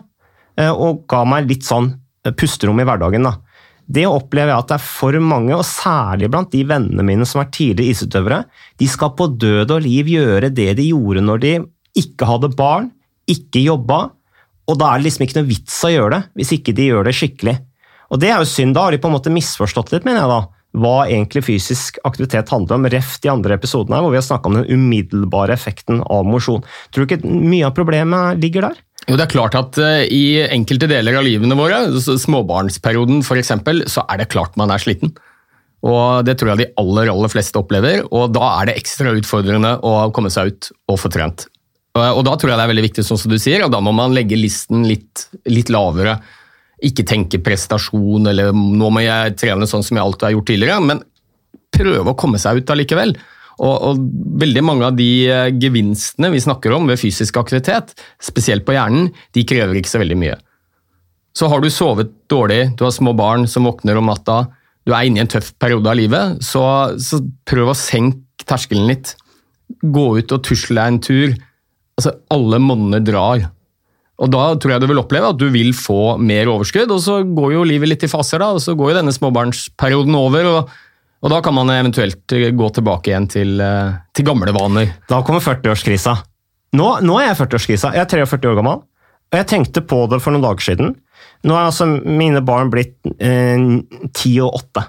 Eh, 0.58 0.72
og 0.72 1.04
ga 1.10 1.24
meg 1.28 1.50
litt 1.52 1.68
sånn 1.68 1.92
pusterom 2.40 2.80
i 2.80 2.88
hverdagen. 2.88 3.28
da. 3.28 3.38
Det 3.84 4.06
opplever 4.08 4.54
jeg 4.54 4.64
at 4.64 4.72
det 4.72 4.78
er 4.78 4.86
for 4.86 5.20
mange, 5.20 5.54
og 5.58 5.68
særlig 5.68 6.30
blant 6.32 6.52
de 6.54 6.64
vennene 6.68 7.06
mine 7.06 7.28
som 7.28 7.42
er 7.44 7.52
tidligere 7.54 7.92
isutøvere. 7.92 8.42
De 8.80 8.88
skal 8.90 9.14
på 9.18 9.28
død 9.42 9.76
og 9.76 9.84
liv 9.84 10.12
gjøre 10.14 10.54
det 10.56 10.72
de 10.80 10.90
gjorde 10.94 11.26
når 11.26 11.44
de 11.44 11.54
ikke 12.00 12.28
hadde 12.30 12.54
barn, 12.58 12.90
ikke 13.30 13.62
jobba, 13.64 14.06
og 14.64 14.80
da 14.80 14.90
er 14.90 15.00
det 15.00 15.10
liksom 15.10 15.26
ikke 15.26 15.40
noe 15.42 15.50
vits 15.50 15.78
å 15.84 15.92
gjøre 15.92 16.16
det, 16.16 16.22
hvis 16.40 16.54
ikke 16.56 16.76
de 16.76 16.90
gjør 16.90 17.08
det 17.08 17.16
skikkelig. 17.18 17.56
Og 18.14 18.20
det 18.22 18.30
er 18.32 18.40
jo 18.40 18.50
synd, 18.50 18.76
da 18.76 18.86
har 18.86 18.96
de 18.96 19.02
på 19.02 19.10
en 19.10 19.16
måte 19.18 19.34
misforstått 19.34 19.92
litt, 19.94 20.08
mener 20.08 20.24
jeg 20.24 20.32
da, 20.32 20.42
hva 20.84 20.96
egentlig 21.06 21.44
fysisk 21.46 22.00
aktivitet 22.08 22.50
handler 22.54 22.80
om. 22.80 22.88
Ref 22.90 23.18
de 23.22 23.30
andre 23.30 23.58
episodene 23.60 23.98
her, 23.98 24.06
hvor 24.06 24.14
vi 24.14 24.20
har 24.20 24.26
snakka 24.26 24.50
om 24.50 24.58
den 24.58 24.70
umiddelbare 24.72 25.54
effekten 25.54 26.02
av 26.02 26.26
mosjon. 26.26 26.64
Tror 26.90 27.06
du 27.06 27.14
ikke 27.14 27.30
mye 27.30 27.68
av 27.68 27.76
problemet 27.78 28.42
ligger 28.42 28.70
der? 28.70 28.80
Jo, 29.10 29.18
det 29.18 29.26
er 29.26 29.34
klart 29.34 29.56
at 29.60 29.78
uh, 29.82 30.02
I 30.08 30.46
enkelte 30.54 30.88
deler 30.88 31.20
av 31.20 31.26
livene 31.26 31.58
våre, 31.60 31.82
småbarnsperioden 32.00 33.24
f.eks., 33.24 33.54
så 33.92 34.06
er 34.08 34.22
det 34.22 34.32
klart 34.32 34.56
man 34.60 34.72
er 34.72 34.84
sliten. 34.84 35.14
Og 35.84 36.24
Det 36.24 36.38
tror 36.40 36.54
jeg 36.54 36.62
de 36.62 36.70
aller 36.80 37.12
aller 37.12 37.32
fleste 37.32 37.60
opplever, 37.60 38.06
og 38.08 38.32
da 38.36 38.54
er 38.62 38.70
det 38.70 38.78
ekstra 38.80 39.12
utfordrende 39.18 39.76
å 39.84 40.08
komme 40.16 40.32
seg 40.32 40.54
ut 40.54 40.70
og 40.88 41.02
få 41.02 41.12
trent. 41.12 41.50
Og, 42.00 42.24
Da 42.26 42.38
tror 42.40 42.54
jeg 42.54 42.58
det 42.58 42.64
er 42.64 42.72
veldig 42.72 42.88
viktig, 42.88 43.04
sånn 43.06 43.20
som 43.20 43.34
du 43.34 43.38
sier, 43.42 43.66
og 43.66 43.74
da 43.74 43.82
må 43.84 43.92
man 43.96 44.16
legge 44.16 44.40
listen 44.40 44.88
litt, 44.88 45.28
litt 45.46 45.70
lavere. 45.74 46.16
Ikke 46.84 47.06
tenke 47.08 47.42
prestasjon 47.44 48.32
eller 48.32 48.56
nå 48.56 48.90
må 48.92 49.04
jeg 49.04 49.36
trene 49.40 49.68
sånn 49.70 49.84
som 49.86 50.00
jeg 50.00 50.06
alltid 50.06 50.30
har 50.30 50.36
gjort 50.38 50.50
tidligere, 50.50 50.80
men 50.88 51.04
prøve 51.74 52.14
å 52.14 52.18
komme 52.18 52.40
seg 52.42 52.62
ut 52.62 52.74
allikevel. 52.74 53.14
Og, 53.62 53.74
og, 53.74 54.02
veldig 54.42 54.64
mange 54.66 54.88
av 54.88 54.98
de 54.98 55.10
eh, 55.30 55.52
gevinstene 55.62 56.32
vi 56.34 56.42
snakker 56.42 56.74
om 56.74 56.90
ved 56.90 57.02
fysisk 57.02 57.38
aktivitet, 57.42 57.94
spesielt 58.22 58.66
på 58.66 58.74
hjernen, 58.74 59.12
de 59.36 59.46
krever 59.48 59.78
ikke 59.78 59.92
så 59.92 60.02
veldig 60.02 60.18
mye. 60.20 60.40
Så 61.38 61.50
har 61.50 61.62
du 61.62 61.70
sovet 61.74 62.12
dårlig, 62.30 62.74
du 62.78 62.86
har 62.86 62.94
små 62.94 63.14
barn 63.18 63.48
som 63.50 63.66
våkner 63.70 63.98
om 63.98 64.10
natta, 64.10 64.44
du 64.84 64.92
er 64.92 65.08
inne 65.08 65.22
i 65.22 65.24
en 65.24 65.32
tøff 65.32 65.54
periode 65.62 65.90
av 65.90 65.98
livet, 65.98 66.44
så, 66.44 66.64
så 67.00 67.22
prøv 67.48 67.72
å 67.72 67.78
senke 67.78 68.46
terskelen 68.50 68.90
litt. 68.90 69.14
Gå 69.82 70.08
ut 70.20 70.34
og 70.36 70.44
tusle 70.44 70.76
deg 70.76 70.92
en 70.92 71.04
tur. 71.04 71.36
Altså, 71.98 72.16
alle 72.34 72.60
monner 72.60 73.04
drar. 73.06 73.46
Og 74.22 74.30
Da 74.32 74.44
tror 74.62 74.76
jeg 74.76 74.84
du 74.84 74.90
vil 74.92 75.02
oppleve 75.02 75.32
at 75.34 75.40
du 75.40 75.48
vil 75.54 75.72
få 75.78 76.18
mer 76.22 76.52
overskudd, 76.52 76.92
og 76.94 77.02
så 77.02 77.22
går 77.26 77.56
jo 77.56 77.68
livet 77.68 77.94
litt 77.94 78.06
i 78.06 78.12
faser, 78.12 78.44
da, 78.44 78.52
og 78.54 78.62
så 78.64 78.76
går 78.78 78.92
jo 78.92 78.98
denne 79.00 79.16
småbarnsperioden 79.16 80.20
over. 80.20 80.50
og, 80.52 80.74
og 81.24 81.32
Da 81.32 81.40
kan 81.44 81.56
man 81.56 81.72
eventuelt 81.72 82.28
gå 82.28 82.70
tilbake 82.76 83.12
igjen 83.12 83.30
til, 83.32 83.62
eh, 83.62 83.94
til 84.14 84.26
gamle 84.28 84.52
vaner. 84.52 84.90
Da 85.08 85.22
kommer 85.24 85.40
40-årskrisa. 85.40 86.18
Nå, 86.76 86.88
nå, 87.06 87.20
er 87.20 87.30
jeg 87.30 87.38
40-årskrisa. 87.40 87.94
Jeg 87.96 88.04
er 88.04 88.26
43 88.26 88.50
år 88.50 88.58
gammel, 88.60 88.82
og 89.32 89.38
jeg 89.38 89.48
tenkte 89.48 89.86
på 89.88 90.04
det 90.12 90.20
for 90.22 90.34
noen 90.34 90.44
dager 90.44 90.66
siden. 90.68 90.96
Nå 91.48 91.56
er 91.56 91.70
altså 91.70 91.88
mine 91.88 92.42
barn 92.44 92.72
blitt 92.74 92.98
eh, 93.24 93.56
ti 94.12 94.36
og 94.44 94.60
åtte. 94.60 94.84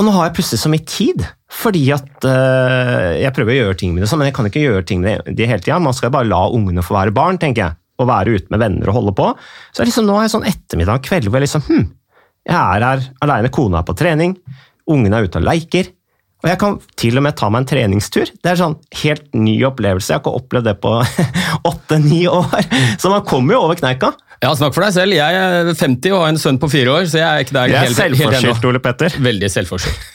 Og 0.00 0.04
nå 0.04 0.12
har 0.16 0.28
jeg 0.28 0.36
plutselig 0.36 0.60
så 0.62 0.70
mye 0.72 0.84
tid, 0.88 1.24
fordi 1.52 1.82
at 1.96 2.26
eh, 2.28 3.20
jeg 3.20 3.34
prøver 3.36 3.52
å 3.52 3.58
gjøre 3.58 3.78
ting 3.80 3.94
med 3.94 4.04
det 4.04 4.10
sånn, 4.10 4.20
men 4.20 4.30
jeg 4.30 4.36
kan 4.36 4.48
ikke 4.48 4.64
gjøre 4.64 4.86
ting 4.88 5.00
med 5.04 5.32
det 5.36 5.48
hele 5.48 5.64
tida. 5.64 5.80
Man 5.80 5.96
skal 5.96 6.12
bare 6.12 6.28
la 6.28 6.42
ungene 6.48 6.84
få 6.84 6.96
være 6.96 7.12
barn, 7.16 7.40
tenker 7.40 7.64
jeg, 7.64 7.80
og 8.00 8.08
være 8.08 8.36
ute 8.36 8.52
med 8.52 8.60
venner 8.64 8.92
og 8.92 9.00
holde 9.00 9.16
på. 9.16 9.30
Så 9.76 9.84
liksom, 9.84 10.08
nå 10.08 10.16
har 10.18 10.28
jeg 10.28 10.34
sånn 10.36 10.48
ettermiddag, 10.48 11.00
og 11.00 11.08
kveld, 11.08 11.28
hvor 11.28 11.40
jeg 11.40 11.48
liksom 11.48 11.64
hm, 11.68 11.84
jeg 12.48 12.56
er 12.56 12.84
her 12.86 13.02
aleine, 13.24 13.50
kona 13.52 13.80
er 13.80 13.86
på 13.88 13.96
trening, 14.00 14.32
ungene 14.90 15.20
er 15.20 15.28
ute 15.28 15.40
og 15.40 15.48
leker. 15.48 15.90
Og 16.40 16.48
jeg 16.48 16.56
kan 16.62 16.78
til 16.96 17.20
og 17.20 17.24
med 17.26 17.36
ta 17.36 17.50
meg 17.52 17.62
en 17.62 17.68
treningstur. 17.68 18.30
Det 18.32 18.52
er 18.52 18.60
sånn 18.60 18.78
helt 19.02 19.26
ny 19.36 19.58
opplevelse. 19.68 20.08
Jeg 20.08 20.16
har 20.16 20.22
ikke 20.24 20.38
opplevd 20.40 20.70
det 20.70 20.76
på 20.80 20.94
åtte-ni 21.70 22.22
år. 22.32 22.68
Så 23.00 23.12
man 23.12 23.26
kommer 23.28 23.58
jo 23.58 23.66
over 23.66 23.76
kneika. 23.80 24.14
Ja, 24.40 24.54
Snakk 24.56 24.72
for 24.72 24.86
deg 24.86 24.94
selv. 24.96 25.12
Jeg 25.18 25.36
er 25.36 25.68
50 25.74 26.14
og 26.14 26.24
har 26.24 26.32
en 26.32 26.40
sønn 26.40 26.60
på 26.62 26.70
fire 26.72 26.94
år, 26.94 27.10
så 27.12 27.20
jeg 27.20 27.28
er 27.28 27.44
ikke 27.44 27.58
der 27.58 27.74
Det 27.74 27.82
er 27.82 27.98
selvforskyldt, 27.98 28.66
Ole 28.70 28.80
Petter. 28.80 29.20
Veldig 29.20 29.52
selvforskyldt. 29.52 30.08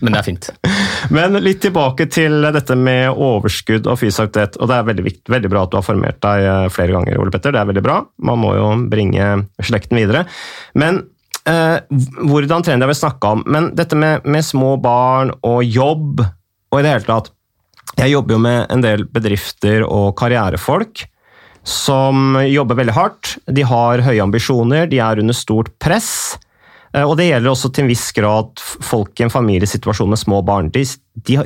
Men 0.00 0.10
det 0.10 0.18
er 0.18 0.26
fint. 0.26 0.48
Men 1.14 1.38
litt 1.44 1.60
tilbake 1.62 2.08
til 2.10 2.42
dette 2.56 2.74
med 2.80 3.12
overskudd 3.12 3.86
og 3.86 4.00
fysisk 4.00 4.26
aktivitet. 4.26 4.58
og 4.58 4.70
Det 4.70 4.76
er 4.80 4.88
veldig, 4.88 5.04
viktig, 5.06 5.34
veldig 5.36 5.50
bra 5.52 5.62
at 5.66 5.70
du 5.70 5.78
har 5.78 5.86
formert 5.86 6.18
deg 6.24 6.46
eh, 6.50 6.68
flere 6.74 6.96
ganger, 6.96 7.20
Ole 7.22 7.34
Petter. 7.34 7.54
Det 7.54 7.62
er 7.62 7.70
veldig 7.70 7.84
bra. 7.84 8.00
Man 8.26 8.42
må 8.42 8.54
jo 8.58 8.68
bringe 8.90 9.28
slekten 9.62 10.00
videre. 10.02 10.24
Men 10.74 11.04
hvordan 11.44 12.62
trene 12.64 12.80
det 12.80 12.86
har 12.86 12.92
vi 12.92 12.96
snakka 12.96 13.32
om. 13.36 13.42
Men 13.44 13.66
dette 13.76 13.98
med, 14.00 14.24
med 14.24 14.46
små 14.46 14.78
barn 14.80 15.34
og 15.44 15.60
jobb 15.64 16.22
og 16.24 16.78
i 16.80 16.84
det 16.86 16.94
hele 16.94 17.06
tatt 17.06 17.28
Jeg 18.00 18.14
jobber 18.14 18.34
jo 18.34 18.40
med 18.46 18.72
en 18.72 18.82
del 18.82 19.04
bedrifter 19.12 19.84
og 19.84 20.14
karrierefolk 20.18 21.04
som 21.64 22.36
jobber 22.44 22.76
veldig 22.76 22.94
hardt. 22.94 23.34
De 23.48 23.64
har 23.64 24.02
høye 24.04 24.22
ambisjoner, 24.22 24.88
de 24.90 25.00
er 25.00 25.20
under 25.22 25.36
stort 25.36 25.70
press. 25.80 26.36
Eh, 26.94 27.02
og 27.02 27.16
det 27.18 27.30
gjelder 27.30 27.50
også 27.50 27.72
til 27.72 27.86
en 27.86 27.90
viss 27.90 28.06
grad 28.16 28.60
folk 28.60 29.18
i 29.18 29.26
en 29.26 29.32
familiesituasjon 29.32 30.12
med 30.12 30.20
små 30.20 30.42
barn. 30.46 30.70
De, 30.74 30.84
de, 31.24 31.38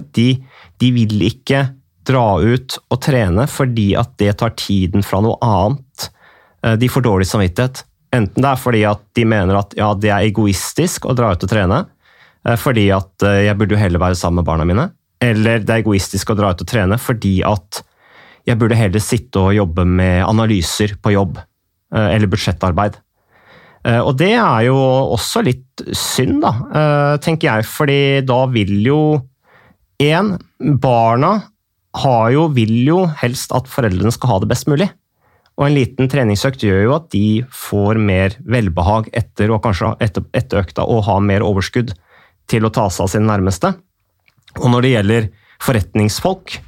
de, 0.83 0.91
vil 0.97 1.27
ikke 1.29 1.69
dra 2.09 2.27
ut 2.41 2.79
og 2.89 3.01
trene 3.05 3.47
fordi 3.51 3.93
at 4.01 4.17
det 4.21 4.39
tar 4.43 4.57
tiden 4.59 5.07
fra 5.07 5.23
noe 5.25 5.39
annet. 5.45 6.11
Eh, 6.67 6.75
de 6.81 6.91
får 6.91 7.07
dårlig 7.07 7.31
samvittighet. 7.31 7.85
Enten 8.15 8.41
det 8.41 8.51
er 8.51 8.61
fordi 8.61 8.83
at 8.89 9.03
de 9.19 9.25
mener 9.29 9.59
at 9.59 9.75
ja, 9.77 9.91
det 9.93 10.13
er 10.13 10.27
egoistisk 10.29 11.09
å 11.09 11.15
dra 11.17 11.35
ut 11.35 11.45
og 11.45 11.51
trene, 11.51 11.83
eh, 12.47 12.57
fordi 12.61 12.89
at 12.95 13.27
jeg 13.45 13.57
burde 13.59 13.77
jo 13.77 13.81
heller 13.81 14.03
være 14.03 14.19
sammen 14.19 14.41
med 14.41 14.49
barna 14.49 14.67
mine. 14.69 14.89
Eller 15.21 15.61
det 15.61 15.75
er 15.75 15.83
egoistisk 15.83 16.31
å 16.31 16.39
dra 16.39 16.53
ut 16.55 16.63
og 16.63 16.71
trene 16.71 16.97
fordi 17.03 17.41
at 17.47 17.83
jeg 18.49 18.57
burde 18.61 18.79
heller 18.79 19.03
sitte 19.03 19.43
og 19.43 19.57
jobbe 19.57 19.85
med 19.85 20.23
analyser 20.25 20.95
på 21.03 21.13
jobb. 21.13 21.41
Eller 21.93 22.31
budsjettarbeid. 22.31 22.97
Og 24.05 24.13
det 24.21 24.35
er 24.37 24.63
jo 24.67 24.77
også 24.77 25.43
litt 25.45 25.83
synd, 25.97 26.43
da, 26.45 26.53
tenker 27.25 27.49
jeg, 27.49 27.67
fordi 27.69 28.01
da 28.29 28.43
vil 28.53 28.75
jo 28.85 29.01
Én, 29.99 30.37
barna 30.79 31.33
jo, 32.31 32.47
vil 32.55 32.77
jo 32.87 33.01
helst 33.19 33.51
at 33.57 33.67
foreldrene 33.71 34.13
skal 34.15 34.31
ha 34.31 34.37
det 34.43 34.51
best 34.53 34.69
mulig. 34.71 34.87
Og 35.59 35.67
en 35.67 35.75
liten 35.75 36.07
treningsøkt 36.11 36.63
gjør 36.63 36.85
jo 36.85 36.95
at 36.95 37.09
de 37.11 37.43
får 37.51 37.99
mer 37.99 38.37
velbehag 38.47 39.11
etter, 39.17 39.51
og 39.51 39.65
kanskje 39.65 39.97
etter, 40.05 40.25
etter 40.39 40.63
økta 40.63 40.87
og 40.87 41.03
har 41.09 41.25
mer 41.25 41.43
overskudd 41.47 41.93
til 42.49 42.65
å 42.65 42.73
ta 42.73 42.87
seg 42.93 43.05
av 43.05 43.13
sine 43.13 43.29
nærmeste. 43.29 43.75
Og 44.63 44.71
når 44.71 44.87
det 44.87 44.93
gjelder 44.95 45.29
forretningsfolk, 45.63 46.61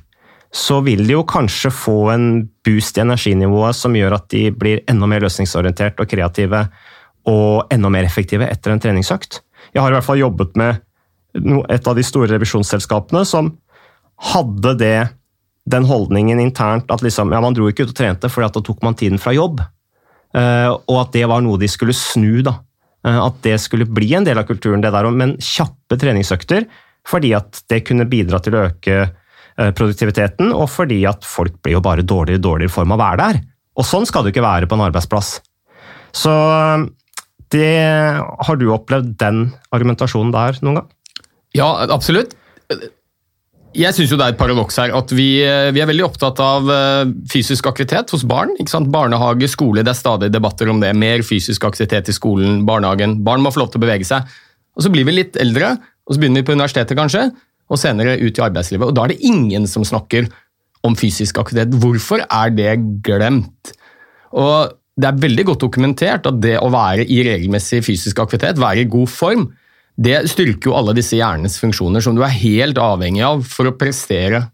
så 0.50 0.80
vil 0.82 1.04
de 1.06 1.14
jo 1.14 1.22
kanskje 1.30 1.70
få 1.70 1.96
en 2.10 2.26
boost 2.66 2.98
i 2.98 3.04
energinivået 3.04 3.78
som 3.78 3.94
gjør 3.94 4.16
at 4.18 4.26
de 4.34 4.48
blir 4.50 4.82
enda 4.90 5.06
mer 5.06 5.22
løsningsorientert 5.22 6.02
og 6.02 6.10
kreative 6.10 6.64
og 7.30 7.70
enda 7.70 7.90
mer 7.92 8.08
effektive 8.08 8.48
etter 8.50 8.74
en 8.74 8.82
treningsøkt. 8.82 9.38
Jeg 9.70 9.84
har 9.84 9.92
i 9.92 9.98
hvert 9.98 10.08
fall 10.08 10.18
jobbet 10.18 10.58
med 10.58 10.80
et 11.70 11.86
av 11.86 11.94
de 11.94 12.02
store 12.02 12.32
revisjonsselskapene 12.32 13.22
som 13.28 13.52
hadde 14.32 14.74
det, 14.80 14.98
den 15.70 15.86
holdningen 15.88 16.40
internt 16.42 16.90
at 16.92 17.04
liksom, 17.04 17.32
ja, 17.34 17.40
man 17.42 17.56
dro 17.56 17.68
ikke 17.70 17.86
ut 17.86 17.94
og 17.94 17.98
trente 17.98 18.30
at 18.30 18.56
da 18.56 18.62
tok 18.64 18.82
man 18.86 18.96
tiden 18.98 19.20
fra 19.22 19.34
jobb. 19.36 19.62
Uh, 20.30 20.76
og 20.86 20.96
at 21.00 21.14
det 21.16 21.24
var 21.26 21.42
noe 21.42 21.58
de 21.58 21.68
skulle 21.70 21.96
snu. 21.96 22.42
da. 22.46 22.60
Uh, 23.06 23.26
at 23.26 23.40
det 23.46 23.56
skulle 23.62 23.88
bli 23.88 24.12
en 24.14 24.26
del 24.26 24.38
av 24.38 24.46
kulturen, 24.48 24.82
det 24.82 24.92
der, 24.94 25.08
men 25.10 25.38
kjappe 25.42 25.98
treningsøkter 25.98 26.68
fordi 27.08 27.30
at 27.32 27.62
det 27.72 27.80
kunne 27.88 28.04
bidra 28.06 28.38
til 28.44 28.54
å 28.54 28.66
øke 28.68 28.96
uh, 29.08 29.70
produktiviteten, 29.72 30.52
og 30.52 30.68
fordi 30.70 31.00
at 31.08 31.24
folk 31.26 31.56
blir 31.64 31.78
jo 31.78 31.84
bare 31.84 32.04
dårligere 32.04 32.38
og 32.42 32.44
dårligere 32.44 32.70
i 32.70 32.74
form 32.74 32.92
av 32.92 32.98
å 32.98 33.02
være 33.02 33.20
der. 33.22 33.40
Og 33.80 33.86
sånn 33.88 34.06
skal 34.06 34.26
det 34.26 34.34
ikke 34.34 34.44
være 34.44 34.68
på 34.68 34.76
en 34.76 34.84
arbeidsplass. 34.84 35.38
Så 36.12 36.34
det, 37.54 37.70
har 38.20 38.58
du 38.60 38.68
opplevd 38.74 39.14
den 39.18 39.46
argumentasjonen 39.74 40.34
der 40.34 40.60
noen 40.60 40.82
gang? 40.82 40.90
Ja, 41.56 41.70
absolutt. 41.88 42.36
Jeg 43.70 43.94
syns 43.94 44.10
det 44.10 44.18
er 44.18 44.32
et 44.32 44.38
paradoks 44.38 44.80
her 44.80 44.90
at 44.98 45.12
vi, 45.14 45.28
vi, 45.70 45.78
er 45.78 45.86
veldig 45.86 46.02
opptatt 46.08 46.40
av 46.42 46.70
eh, 46.74 47.12
fysisk 47.30 47.68
aktivitet 47.70 48.10
hos 48.10 48.24
barn. 48.26 48.56
Barnehage, 48.90 49.46
skole, 49.52 49.84
det 49.86 49.92
er 49.92 49.98
stadig 49.98 50.30
debatter 50.34 50.72
om 50.72 50.80
det. 50.82 50.90
Mer 50.98 51.22
fysisk 51.26 51.68
aktivitet 51.68 52.10
i 52.10 52.16
skolen, 52.16 52.64
barnehagen. 52.66 53.20
Barn 53.22 53.44
må 53.44 53.52
få 53.54 53.62
lov 53.62 53.70
til 53.70 53.78
å 53.78 53.84
bevege 53.84 54.08
seg. 54.08 54.26
Og 54.74 54.82
Så 54.82 54.90
blir 54.90 55.06
vi 55.06 55.14
litt 55.14 55.38
eldre, 55.38 55.76
og 56.02 56.16
så 56.16 56.22
begynner 56.22 56.42
vi 56.42 56.48
på 56.50 56.56
universitetet 56.58 56.98
kanskje, 56.98 57.28
og 57.70 57.78
senere 57.78 58.16
ut 58.18 58.38
i 58.40 58.42
arbeidslivet. 58.42 58.90
Og 58.90 58.96
Da 58.96 59.04
er 59.04 59.14
det 59.14 59.22
ingen 59.30 59.70
som 59.70 59.86
snakker 59.86 60.26
om 60.82 60.96
fysisk 60.98 61.38
aktivitet. 61.38 61.78
Hvorfor 61.78 62.26
er 62.26 62.50
det 62.50 62.74
glemt? 63.06 63.74
Og 64.34 64.74
det 64.98 65.08
er 65.08 65.22
veldig 65.22 65.46
godt 65.52 65.62
dokumentert 65.68 66.26
at 66.26 66.42
det 66.42 66.56
å 66.58 66.72
være 66.72 67.06
i 67.06 67.22
regelmessig 67.26 67.84
fysisk 67.86 68.18
aktivitet, 68.18 68.58
være 68.58 68.82
i 68.82 68.90
god 68.90 69.10
form, 69.14 69.46
det 70.00 70.22
styrker 70.32 70.70
jo 70.70 70.76
alle 70.78 70.94
disse 70.96 71.18
hjernenes 71.18 71.58
funksjoner 71.60 72.04
som 72.04 72.16
du 72.16 72.22
er 72.24 72.32
helt 72.32 72.78
avhengig 72.80 73.24
av 73.26 73.42
for 73.48 73.68
å 73.68 73.76
prestere 73.76 74.46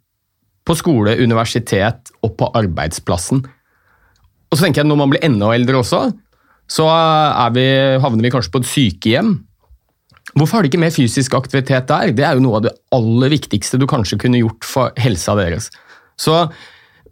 på 0.66 0.74
skole, 0.74 1.14
universitet 1.22 2.10
og 2.26 2.34
på 2.40 2.48
arbeidsplassen. 2.58 3.44
Og 4.50 4.56
så 4.56 4.64
tenker 4.64 4.82
jeg 4.82 4.90
Når 4.90 4.98
man 4.98 5.12
blir 5.12 5.26
enda 5.26 5.52
eldre 5.54 5.78
også, 5.78 6.08
så 6.66 6.86
vi, 7.54 7.66
havner 8.02 8.26
vi 8.26 8.32
kanskje 8.34 8.52
på 8.54 8.62
et 8.62 8.70
sykehjem. 8.72 9.36
Hvorfor 10.34 10.58
har 10.58 10.66
de 10.66 10.70
ikke 10.72 10.82
mer 10.82 10.94
fysisk 10.94 11.36
aktivitet 11.38 11.86
der? 11.86 12.10
Det 12.10 12.24
er 12.26 12.34
jo 12.34 12.42
noe 12.42 12.58
av 12.58 12.66
det 12.66 12.74
aller 12.94 13.30
viktigste 13.30 13.78
du 13.78 13.86
kanskje 13.86 14.18
kunne 14.18 14.40
gjort 14.42 14.66
for 14.66 14.90
helsa 14.98 15.36
deres. 15.38 15.70
Så, 16.18 16.34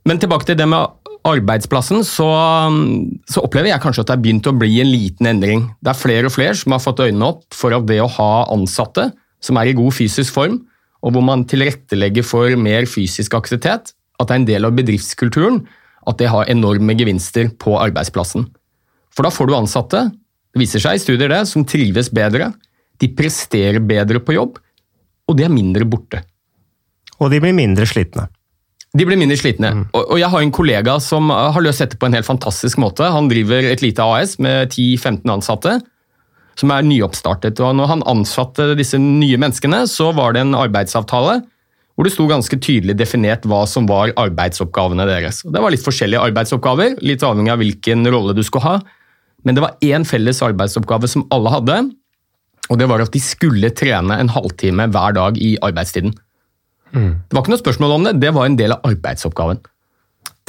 men 0.08 0.18
tilbake 0.18 0.48
til 0.48 0.58
det 0.58 0.66
med 0.66 0.90
arbeidsplassen 1.25 2.04
så, 2.04 2.28
så, 3.28 3.43
opplever 3.43 3.71
jeg 3.71 3.83
kanskje 3.83 4.04
at 4.04 4.11
det 4.11 4.16
er 4.16 4.23
begynt 4.26 4.49
å 4.50 4.57
bli 4.57 4.76
en 4.83 4.90
liten 4.90 5.28
endring. 5.31 5.66
Det 5.81 5.93
er 5.95 5.99
flere 5.99 6.28
og 6.28 6.35
flere 6.35 6.57
som 6.59 6.75
har 6.76 6.83
fått 6.85 7.02
øynene 7.07 7.31
opp 7.33 7.45
for 7.57 7.75
at 7.76 7.87
det 7.88 8.00
å 8.04 8.11
ha 8.19 8.33
ansatte 8.52 9.09
som 9.45 9.61
er 9.61 9.71
i 9.71 9.76
god 9.76 9.93
fysisk 9.97 10.35
form, 10.37 10.61
og 11.04 11.14
hvor 11.14 11.25
man 11.25 11.45
tilrettelegger 11.49 12.25
for 12.25 12.54
mer 12.61 12.88
fysisk 12.88 13.37
aktivitet, 13.37 13.93
at 13.93 14.28
det 14.28 14.35
er 14.35 14.40
en 14.40 14.49
del 14.49 14.69
av 14.69 14.76
bedriftskulturen, 14.76 15.62
at 16.09 16.21
det 16.21 16.31
har 16.33 16.49
enorme 16.52 16.97
gevinster 16.97 17.50
på 17.61 17.76
arbeidsplassen. 17.81 18.47
For 19.14 19.26
da 19.26 19.33
får 19.33 19.49
du 19.49 19.57
ansatte, 19.57 20.04
det 20.54 20.62
viser 20.62 20.83
seg 20.83 20.97
i 20.97 21.02
studier 21.02 21.33
det, 21.33 21.43
som 21.50 21.66
trives 21.69 22.11
bedre, 22.14 22.52
de 23.00 23.11
presterer 23.16 23.83
bedre 23.85 24.21
på 24.23 24.37
jobb, 24.37 24.61
og 25.28 25.37
de 25.37 25.45
er 25.47 25.52
mindre 25.52 25.88
borte. 25.88 26.23
Og 27.21 27.31
de 27.33 27.40
blir 27.43 27.57
mindre 27.57 27.88
slitne. 27.88 28.28
De 28.94 29.06
blir 29.06 29.18
mindre 29.18 29.38
slitne. 29.40 29.72
Mm. 29.74 29.86
Og 29.98 30.18
jeg 30.20 30.30
har 30.30 30.44
en 30.44 30.54
kollega 30.54 30.98
som 31.02 31.32
har 31.32 31.62
løst 31.64 31.82
dette 31.82 31.98
på 31.98 32.06
en 32.06 32.14
helt 32.14 32.28
fantastisk 32.28 32.78
måte. 32.78 33.08
Han 33.10 33.26
driver 33.30 33.66
et 33.66 33.82
lite 33.82 34.04
AS 34.06 34.36
med 34.42 34.70
10-15 34.70 35.32
ansatte, 35.34 35.80
som 36.60 36.70
er 36.70 36.86
nyoppstartet. 36.86 37.58
Og 37.58 37.74
når 37.74 37.90
han 37.90 38.06
ansatte 38.10 38.70
disse 38.78 39.00
nye 39.02 39.40
menneskene, 39.40 39.82
så 39.90 40.12
var 40.14 40.36
det 40.36 40.44
en 40.44 40.54
arbeidsavtale 40.58 41.40
hvor 41.94 42.06
det 42.06 42.14
sto 42.14 42.26
ganske 42.26 42.56
tydelig 42.58 42.96
definert 42.98 43.44
hva 43.46 43.60
som 43.70 43.86
var 43.86 44.10
arbeidsoppgavene 44.18 45.06
deres. 45.06 45.44
Det 45.46 45.62
var 45.62 45.70
litt 45.70 45.84
forskjellige 45.84 46.22
arbeidsoppgaver, 46.26 46.96
litt 47.06 47.22
avhengig 47.22 47.52
av 47.54 47.60
hvilken 47.62 48.08
rolle 48.10 48.34
du 48.34 48.42
skulle 48.42 48.66
ha. 48.66 48.80
Men 49.46 49.54
det 49.54 49.62
var 49.62 49.76
én 49.84 50.06
felles 50.08 50.42
arbeidsoppgave 50.42 51.10
som 51.10 51.26
alle 51.34 51.52
hadde, 51.54 51.78
og 52.72 52.80
det 52.80 52.88
var 52.90 53.04
at 53.04 53.14
de 53.14 53.22
skulle 53.22 53.70
trene 53.76 54.16
en 54.18 54.32
halvtime 54.32 54.88
hver 54.90 55.14
dag 55.14 55.38
i 55.38 55.54
arbeidstiden. 55.62 56.16
Mm. 56.94 57.12
Det 57.26 57.36
var 57.36 57.42
ikke 57.44 57.54
noe 57.54 57.64
spørsmål 57.64 57.94
om 57.98 58.08
det, 58.08 58.16
det 58.22 58.32
var 58.34 58.48
en 58.48 58.58
del 58.58 58.76
av 58.76 58.86
arbeidsoppgaven. 58.86 59.60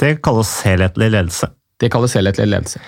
Det 0.00 0.18
kalles 0.24 0.50
helhetlig 0.66 1.10
ledelse. 1.14 1.50
Det 1.80 1.90
kalles 1.92 2.14
helhetlig 2.16 2.48
ledelse. 2.48 2.80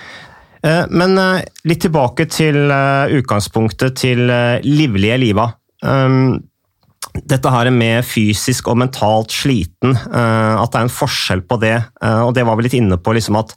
Eh, 0.62 0.84
Men 0.90 1.18
eh, 1.18 1.46
litt 1.68 1.82
tilbake 1.86 2.28
til 2.30 2.68
eh, 2.70 3.16
utgangspunktet 3.18 3.98
til 4.02 4.24
livlige 4.66 5.18
liva. 5.20 5.50
Um, 5.82 6.38
Dette 7.18 7.50
her 7.50 7.70
med 7.74 8.04
fysisk 8.06 8.68
og 8.68 8.76
mentalt 8.78 9.32
sliten, 9.32 9.94
at 9.96 10.70
det 10.70 10.78
er 10.78 10.84
en 10.84 10.92
forskjell 10.92 11.40
på 11.48 11.56
det. 11.62 11.72
Og 12.04 12.34
det 12.36 12.44
var 12.46 12.58
vi 12.58 12.66
litt 12.66 12.76
inne 12.78 12.98
på 13.00 13.14
liksom 13.16 13.38
at 13.40 13.54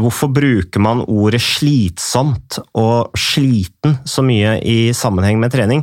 hvorfor 0.00 0.30
bruker 0.32 0.80
man 0.80 1.02
ordet 1.02 1.42
slitsomt 1.44 2.60
og 2.78 3.16
sliten 3.18 3.98
så 4.08 4.24
mye 4.24 4.54
i 4.64 4.94
sammenheng 4.96 5.42
med 5.42 5.52
trening? 5.52 5.82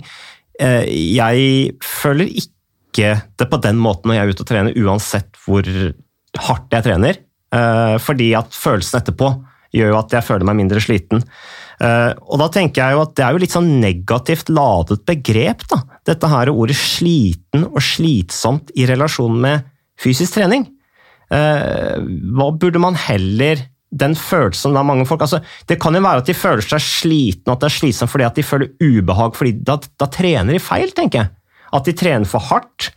Jeg 0.57 1.75
føler 1.85 2.31
ikke 2.31 2.60
det 2.95 3.48
på 3.50 3.60
den 3.63 3.79
måten 3.81 4.10
når 4.12 4.17
jeg 4.17 4.24
er 4.25 4.33
ute 4.33 4.43
og 4.45 4.50
trener, 4.51 4.77
uansett 4.83 5.39
hvor 5.45 5.67
hardt 6.48 6.75
jeg 6.75 6.83
trener. 6.88 7.17
Eh, 7.53 7.98
Fordi 8.00 8.29
at 8.38 8.53
følelsen 8.55 9.01
etterpå 9.01 9.31
gjør 9.75 9.93
jo 9.93 9.98
at 10.01 10.13
jeg 10.15 10.27
føler 10.27 10.48
meg 10.48 10.60
mindre 10.60 10.81
sliten. 10.83 11.24
Eh, 11.81 12.12
Og 12.27 12.39
da 12.39 12.48
tenker 12.51 12.83
jeg 12.83 12.95
jo 12.98 13.01
at 13.05 13.15
det 13.15 13.25
er 13.25 13.31
jo 13.36 13.41
litt 13.43 13.55
sånn 13.55 13.71
negativt 13.81 14.51
ladet 14.51 15.01
begrep, 15.07 15.65
da. 15.71 15.81
Dette 16.07 16.27
her 16.31 16.51
ordet 16.51 16.75
sliten 16.79 17.65
og 17.69 17.81
slitsomt 17.83 18.71
i 18.75 18.86
relasjon 18.89 19.39
med 19.41 19.67
fysisk 20.00 20.36
trening. 20.39 20.67
Eh, 21.31 21.98
Hva 22.36 22.51
burde 22.60 22.79
man 22.83 22.95
heller 23.00 23.67
den 23.91 24.15
følelsen 24.15 24.75
av 24.79 24.86
mange 24.88 25.03
folk 25.03 25.19
altså, 25.25 25.41
Det 25.67 25.75
kan 25.83 25.91
jo 25.91 26.00
være 26.00 26.21
at 26.24 26.29
de 26.29 26.33
føler 26.38 26.63
seg 26.63 26.79
slitne, 26.79 27.51
at 27.51 27.60
det 27.60 27.67
er 27.67 27.75
slitsomt 27.75 28.12
fordi 28.13 28.24
at 28.24 28.38
de 28.39 28.45
føler 28.48 28.71
ubehag, 28.79 29.36
fordi 29.36 29.51
da, 29.67 29.75
da 30.00 30.07
trener 30.07 30.55
de 30.55 30.62
feil, 30.63 30.93
tenker 30.95 31.25
jeg. 31.25 31.31
At 31.75 31.87
de 31.87 31.95
trener 31.97 32.27
for 32.29 32.43
hardt, 32.51 32.91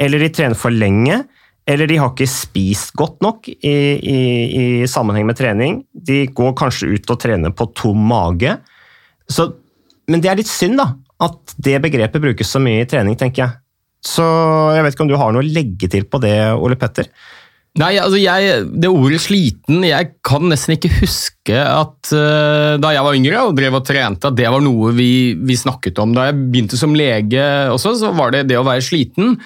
eller 0.00 0.22
de 0.22 0.30
trener 0.32 0.58
for 0.58 0.72
lenge, 0.72 1.22
eller 1.70 1.86
de 1.86 1.98
har 2.00 2.12
ikke 2.12 2.28
spist 2.30 2.94
godt 2.98 3.20
nok 3.22 3.48
i, 3.50 3.54
i, 3.70 4.20
i 4.60 4.64
sammenheng 4.90 5.26
med 5.28 5.38
trening. 5.38 5.82
De 5.92 6.24
går 6.34 6.54
kanskje 6.58 6.88
ut 6.96 7.12
og 7.12 7.20
trener 7.20 7.54
på 7.54 7.68
tom 7.78 8.00
mage. 8.10 8.56
Så, 9.30 9.46
men 10.10 10.22
det 10.22 10.32
er 10.32 10.40
litt 10.40 10.50
synd, 10.50 10.80
da, 10.80 10.88
at 11.22 11.54
det 11.62 11.76
begrepet 11.84 12.22
brukes 12.24 12.50
så 12.50 12.62
mye 12.62 12.82
i 12.82 12.88
trening, 12.90 13.18
tenker 13.20 13.44
jeg. 13.44 13.60
Så 14.00 14.24
jeg 14.72 14.82
vet 14.86 14.96
ikke 14.96 15.04
om 15.04 15.12
du 15.12 15.18
har 15.20 15.34
noe 15.34 15.44
å 15.44 15.52
legge 15.52 15.90
til 15.92 16.06
på 16.08 16.22
det, 16.22 16.34
Ole 16.56 16.78
Petter? 16.80 17.10
Nei, 17.78 17.92
altså 18.02 18.18
jeg, 18.18 18.64
Det 18.82 18.88
ordet 18.90 19.20
sliten 19.22 19.84
Jeg 19.86 20.08
kan 20.26 20.42
nesten 20.50 20.74
ikke 20.74 20.90
huske 20.96 21.54
at 21.54 22.10
uh, 22.10 22.74
da 22.82 22.90
jeg 22.96 23.04
var 23.06 23.18
yngre 23.18 23.44
og 23.46 23.54
drev 23.58 23.76
og 23.78 23.84
trente, 23.86 24.26
at 24.26 24.38
det 24.38 24.48
var 24.50 24.62
noe 24.64 24.90
vi, 24.96 25.36
vi 25.38 25.56
snakket 25.58 26.00
om. 26.02 26.14
Da 26.16 26.28
jeg 26.28 26.40
begynte 26.50 26.78
som 26.80 26.96
lege 26.98 27.44
også, 27.70 27.94
så 28.00 28.10
var 28.16 28.34
det 28.34 28.48
det 28.50 28.58
å 28.58 28.66
være 28.66 28.84
sliten 28.84 29.36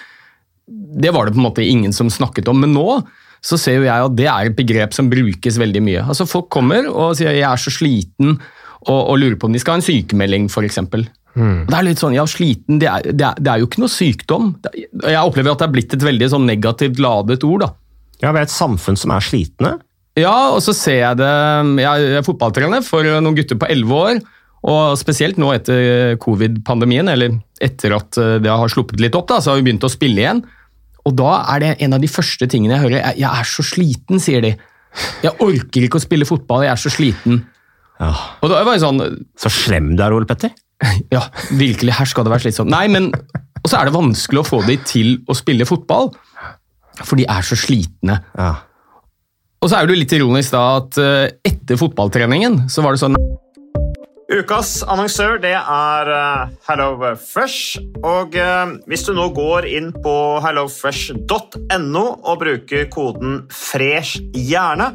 Det 0.65 1.13
var 1.13 1.29
det 1.29 1.37
på 1.37 1.43
en 1.43 1.49
måte 1.51 1.65
ingen 1.65 1.93
som 1.97 2.13
snakket 2.13 2.49
om. 2.49 2.65
Men 2.65 2.75
nå 2.77 3.03
så 3.45 3.59
ser 3.61 3.83
jo 3.83 3.85
jeg 3.85 4.09
at 4.09 4.17
det 4.17 4.29
er 4.31 4.49
et 4.49 4.57
begrep 4.57 4.95
som 4.97 5.11
brukes 5.13 5.59
veldig 5.61 5.83
mye. 5.85 6.05
Altså 6.09 6.25
Folk 6.29 6.49
kommer 6.53 6.89
og 6.89 7.19
sier 7.19 7.35
'jeg 7.37 7.45
er 7.45 7.61
så 7.61 7.69
sliten', 7.69 8.39
og, 8.89 9.01
og 9.11 9.19
lurer 9.21 9.37
på 9.37 9.49
om 9.49 9.53
de 9.53 9.61
skal 9.61 9.77
ha 9.77 9.81
en 9.81 9.85
sykemelding, 9.85 10.49
f.eks. 10.49 10.81
Mm. 11.35 11.67
Det 11.69 11.77
er 11.77 11.85
litt 11.85 12.01
sånn, 12.01 12.17
ja, 12.17 12.25
sliten, 12.25 12.79
det 12.81 12.89
er, 12.89 13.05
det, 13.05 13.25
er, 13.27 13.37
det 13.41 13.51
er 13.53 13.61
jo 13.61 13.69
ikke 13.69 13.83
noe 13.83 13.93
sykdom. 13.93 14.55
Jeg 15.03 15.21
opplever 15.21 15.53
at 15.53 15.61
det 15.61 15.69
er 15.69 15.75
blitt 15.77 15.97
et 15.97 16.07
veldig 16.09 16.29
sånn 16.31 16.47
negativt 16.49 17.01
ladet 17.03 17.45
ord. 17.45 17.67
da. 17.67 17.71
Ja, 18.23 18.31
vi 18.31 18.41
er 18.41 18.47
et 18.47 18.55
samfunn 18.55 18.99
som 18.99 19.13
er 19.15 19.25
slitne. 19.25 19.75
Ja, 20.19 20.55
og 20.55 20.61
så 20.63 20.71
ser 20.77 21.01
jeg 21.01 21.19
det 21.19 21.31
Jeg 21.83 22.11
er 22.21 22.27
fotballtrener 22.27 22.85
for 22.87 23.03
noen 23.03 23.35
gutter 23.35 23.59
på 23.59 23.67
11 23.71 23.95
år. 23.99 24.21
Og 24.65 24.95
spesielt 24.97 25.37
nå 25.37 25.51
etter 25.53 26.15
covid-pandemien, 26.23 27.11
eller 27.13 27.35
etter 27.61 27.93
at 27.99 28.17
det 28.41 28.49
har 28.49 28.71
sluppet 28.73 29.03
litt 29.03 29.17
opp, 29.19 29.27
da, 29.29 29.43
så 29.43 29.53
har 29.53 29.59
vi 29.59 29.67
begynt 29.67 29.85
å 29.85 29.91
spille 29.93 30.23
igjen. 30.23 30.41
Og 31.05 31.13
da 31.19 31.35
er 31.53 31.61
det 31.61 31.73
en 31.85 31.97
av 31.97 32.01
de 32.01 32.09
første 32.09 32.49
tingene 32.49 32.79
jeg 32.79 32.85
hører. 32.87 33.01
Jeg, 33.03 33.19
jeg 33.21 33.43
er 33.43 33.51
så 33.51 33.65
sliten, 33.67 34.23
sier 34.25 34.45
de. 34.45 34.55
Jeg 35.25 35.37
orker 35.43 35.85
ikke 35.85 36.01
å 36.01 36.05
spille 36.05 36.29
fotball, 36.29 36.65
jeg 36.65 36.73
er 36.73 36.81
så 36.81 36.93
sliten. 36.93 37.43
Ja. 38.01 38.11
Og 38.43 38.51
da 38.51 38.63
var 38.67 38.75
jeg 38.75 38.83
sånn 38.83 38.99
Så 39.39 39.53
slem 39.55 39.93
du 39.95 40.03
er, 40.03 40.15
Ole 40.17 40.27
Petter. 40.29 40.55
Ja, 41.15 41.23
virkelig, 41.55 41.95
her 41.97 42.09
skal 42.11 42.27
det 42.27 42.33
være 42.35 42.47
slitsomt. 42.47 42.73
Nei, 42.73 42.87
men 42.91 43.13
Og 43.15 43.69
så 43.71 43.79
er 43.79 43.89
det 43.89 43.95
vanskelig 43.95 44.43
å 44.43 44.49
få 44.49 44.63
de 44.67 44.79
til 44.85 45.19
å 45.31 45.37
spille 45.37 45.69
fotball, 45.69 46.11
for 47.03 47.19
de 47.19 47.27
er 47.27 47.47
så 47.47 47.59
slitne. 47.59 48.21
Ja. 48.39 48.55
Og 49.65 49.71
så 49.71 49.79
er 49.79 49.87
det 49.87 49.95
jo 49.95 50.03
litt 50.03 50.13
ironisk 50.13 50.53
da 50.53 50.65
at 50.83 50.99
eh, 51.01 51.33
etter 51.49 51.81
fotballtreningen 51.81 52.67
så 52.71 52.85
var 52.85 52.95
det 52.95 53.03
sånn 53.05 53.17
Ukas 54.35 54.79
annonsør 54.89 55.37
det 55.39 55.53
er 55.53 56.09
uh, 56.09 56.53
HelloFresh. 56.65 57.83
Og 58.09 58.37
eh, 58.41 58.73
hvis 58.89 59.05
du 59.07 59.13
nå 59.17 59.29
går 59.37 59.69
inn 59.69 59.91
på 60.05 60.15
hellofresh.no 60.43 62.05
og 62.25 62.41
bruker 62.41 62.89
koden 62.93 63.45
'fresh 63.53 64.25
hjerne', 64.33 64.95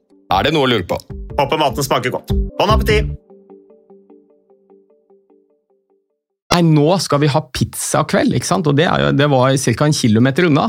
Er 0.31 0.47
det 0.47 0.53
noe 0.55 0.67
å 0.67 0.71
lure 0.71 0.85
på? 0.87 0.97
Håper 1.39 1.59
maten 1.59 1.83
smaker 1.85 2.13
godt. 2.13 2.31
Bon 2.59 2.71
appétit! 2.71 3.09
Nei, 6.51 6.61
nå 6.67 6.87
skal 6.99 7.21
vi 7.23 7.29
ha 7.31 7.39
pizzakveld, 7.55 8.35
ikke 8.35 8.47
sant? 8.49 8.67
og 8.67 8.75
det, 8.75 8.83
er 8.83 9.05
jo, 9.05 9.11
det 9.15 9.27
var 9.31 9.53
ca. 9.55 9.85
en 9.87 9.95
kilometer 9.95 10.49
unna. 10.49 10.65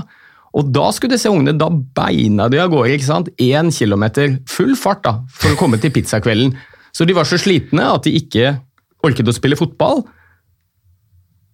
Og 0.54 0.68
da 0.70 0.84
skulle 0.94 1.16
disse 1.16 1.30
ungene, 1.32 1.56
da 1.58 1.66
beina 1.72 2.46
de 2.52 2.60
av 2.62 2.70
gårde, 2.70 2.92
ikke 2.94 3.08
sant? 3.08 3.30
Én 3.42 3.72
kilometer, 3.74 4.36
full 4.50 4.76
fart 4.78 5.02
da, 5.06 5.16
for 5.32 5.54
å 5.54 5.58
komme 5.58 5.80
til 5.82 5.90
pizzakvelden. 5.94 6.54
Så 6.94 7.06
de 7.08 7.16
var 7.16 7.26
så 7.26 7.38
slitne 7.40 7.86
at 7.96 8.04
de 8.06 8.12
ikke 8.20 8.52
orket 9.02 9.26
å 9.26 9.34
spille 9.34 9.58
fotball. 9.58 10.04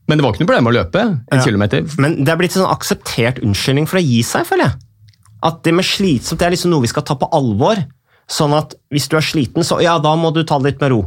Men 0.08 0.18
det 0.18 0.24
var 0.24 0.34
ikke 0.34 0.42
noe 0.44 0.50
problem 0.50 0.68
å 0.68 0.76
løpe 0.76 1.00
en 1.04 1.38
Ja. 1.38 1.44
kilometer. 1.44 1.86
Men 2.00 2.18
det 2.24 2.32
er 2.32 2.40
blitt 2.40 2.56
en 2.56 2.64
sånn 2.64 2.74
akseptert 2.74 3.40
unnskyldning 3.44 3.86
for 3.88 4.00
å 4.00 4.04
gi 4.04 4.20
seg, 4.26 4.44
føler 4.48 4.68
jeg. 4.68 4.76
At 5.46 5.62
det 5.62 5.72
med 5.72 5.86
slitsomt 5.86 6.40
det 6.40 6.46
er 6.48 6.50
liksom 6.56 6.72
noe 6.72 6.82
vi 6.82 6.90
skal 6.90 7.04
ta 7.06 7.14
på 7.14 7.28
alvor. 7.32 7.80
Sånn 8.28 8.52
at 8.56 8.74
hvis 8.92 9.08
du 9.08 9.16
er 9.16 9.24
sliten, 9.24 9.64
så 9.64 9.80
ja, 9.80 9.96
da 10.02 10.12
må 10.18 10.30
du 10.36 10.42
ta 10.44 10.58
det 10.60 10.74
litt 10.74 10.82
med 10.84 10.92
ro. 10.92 11.00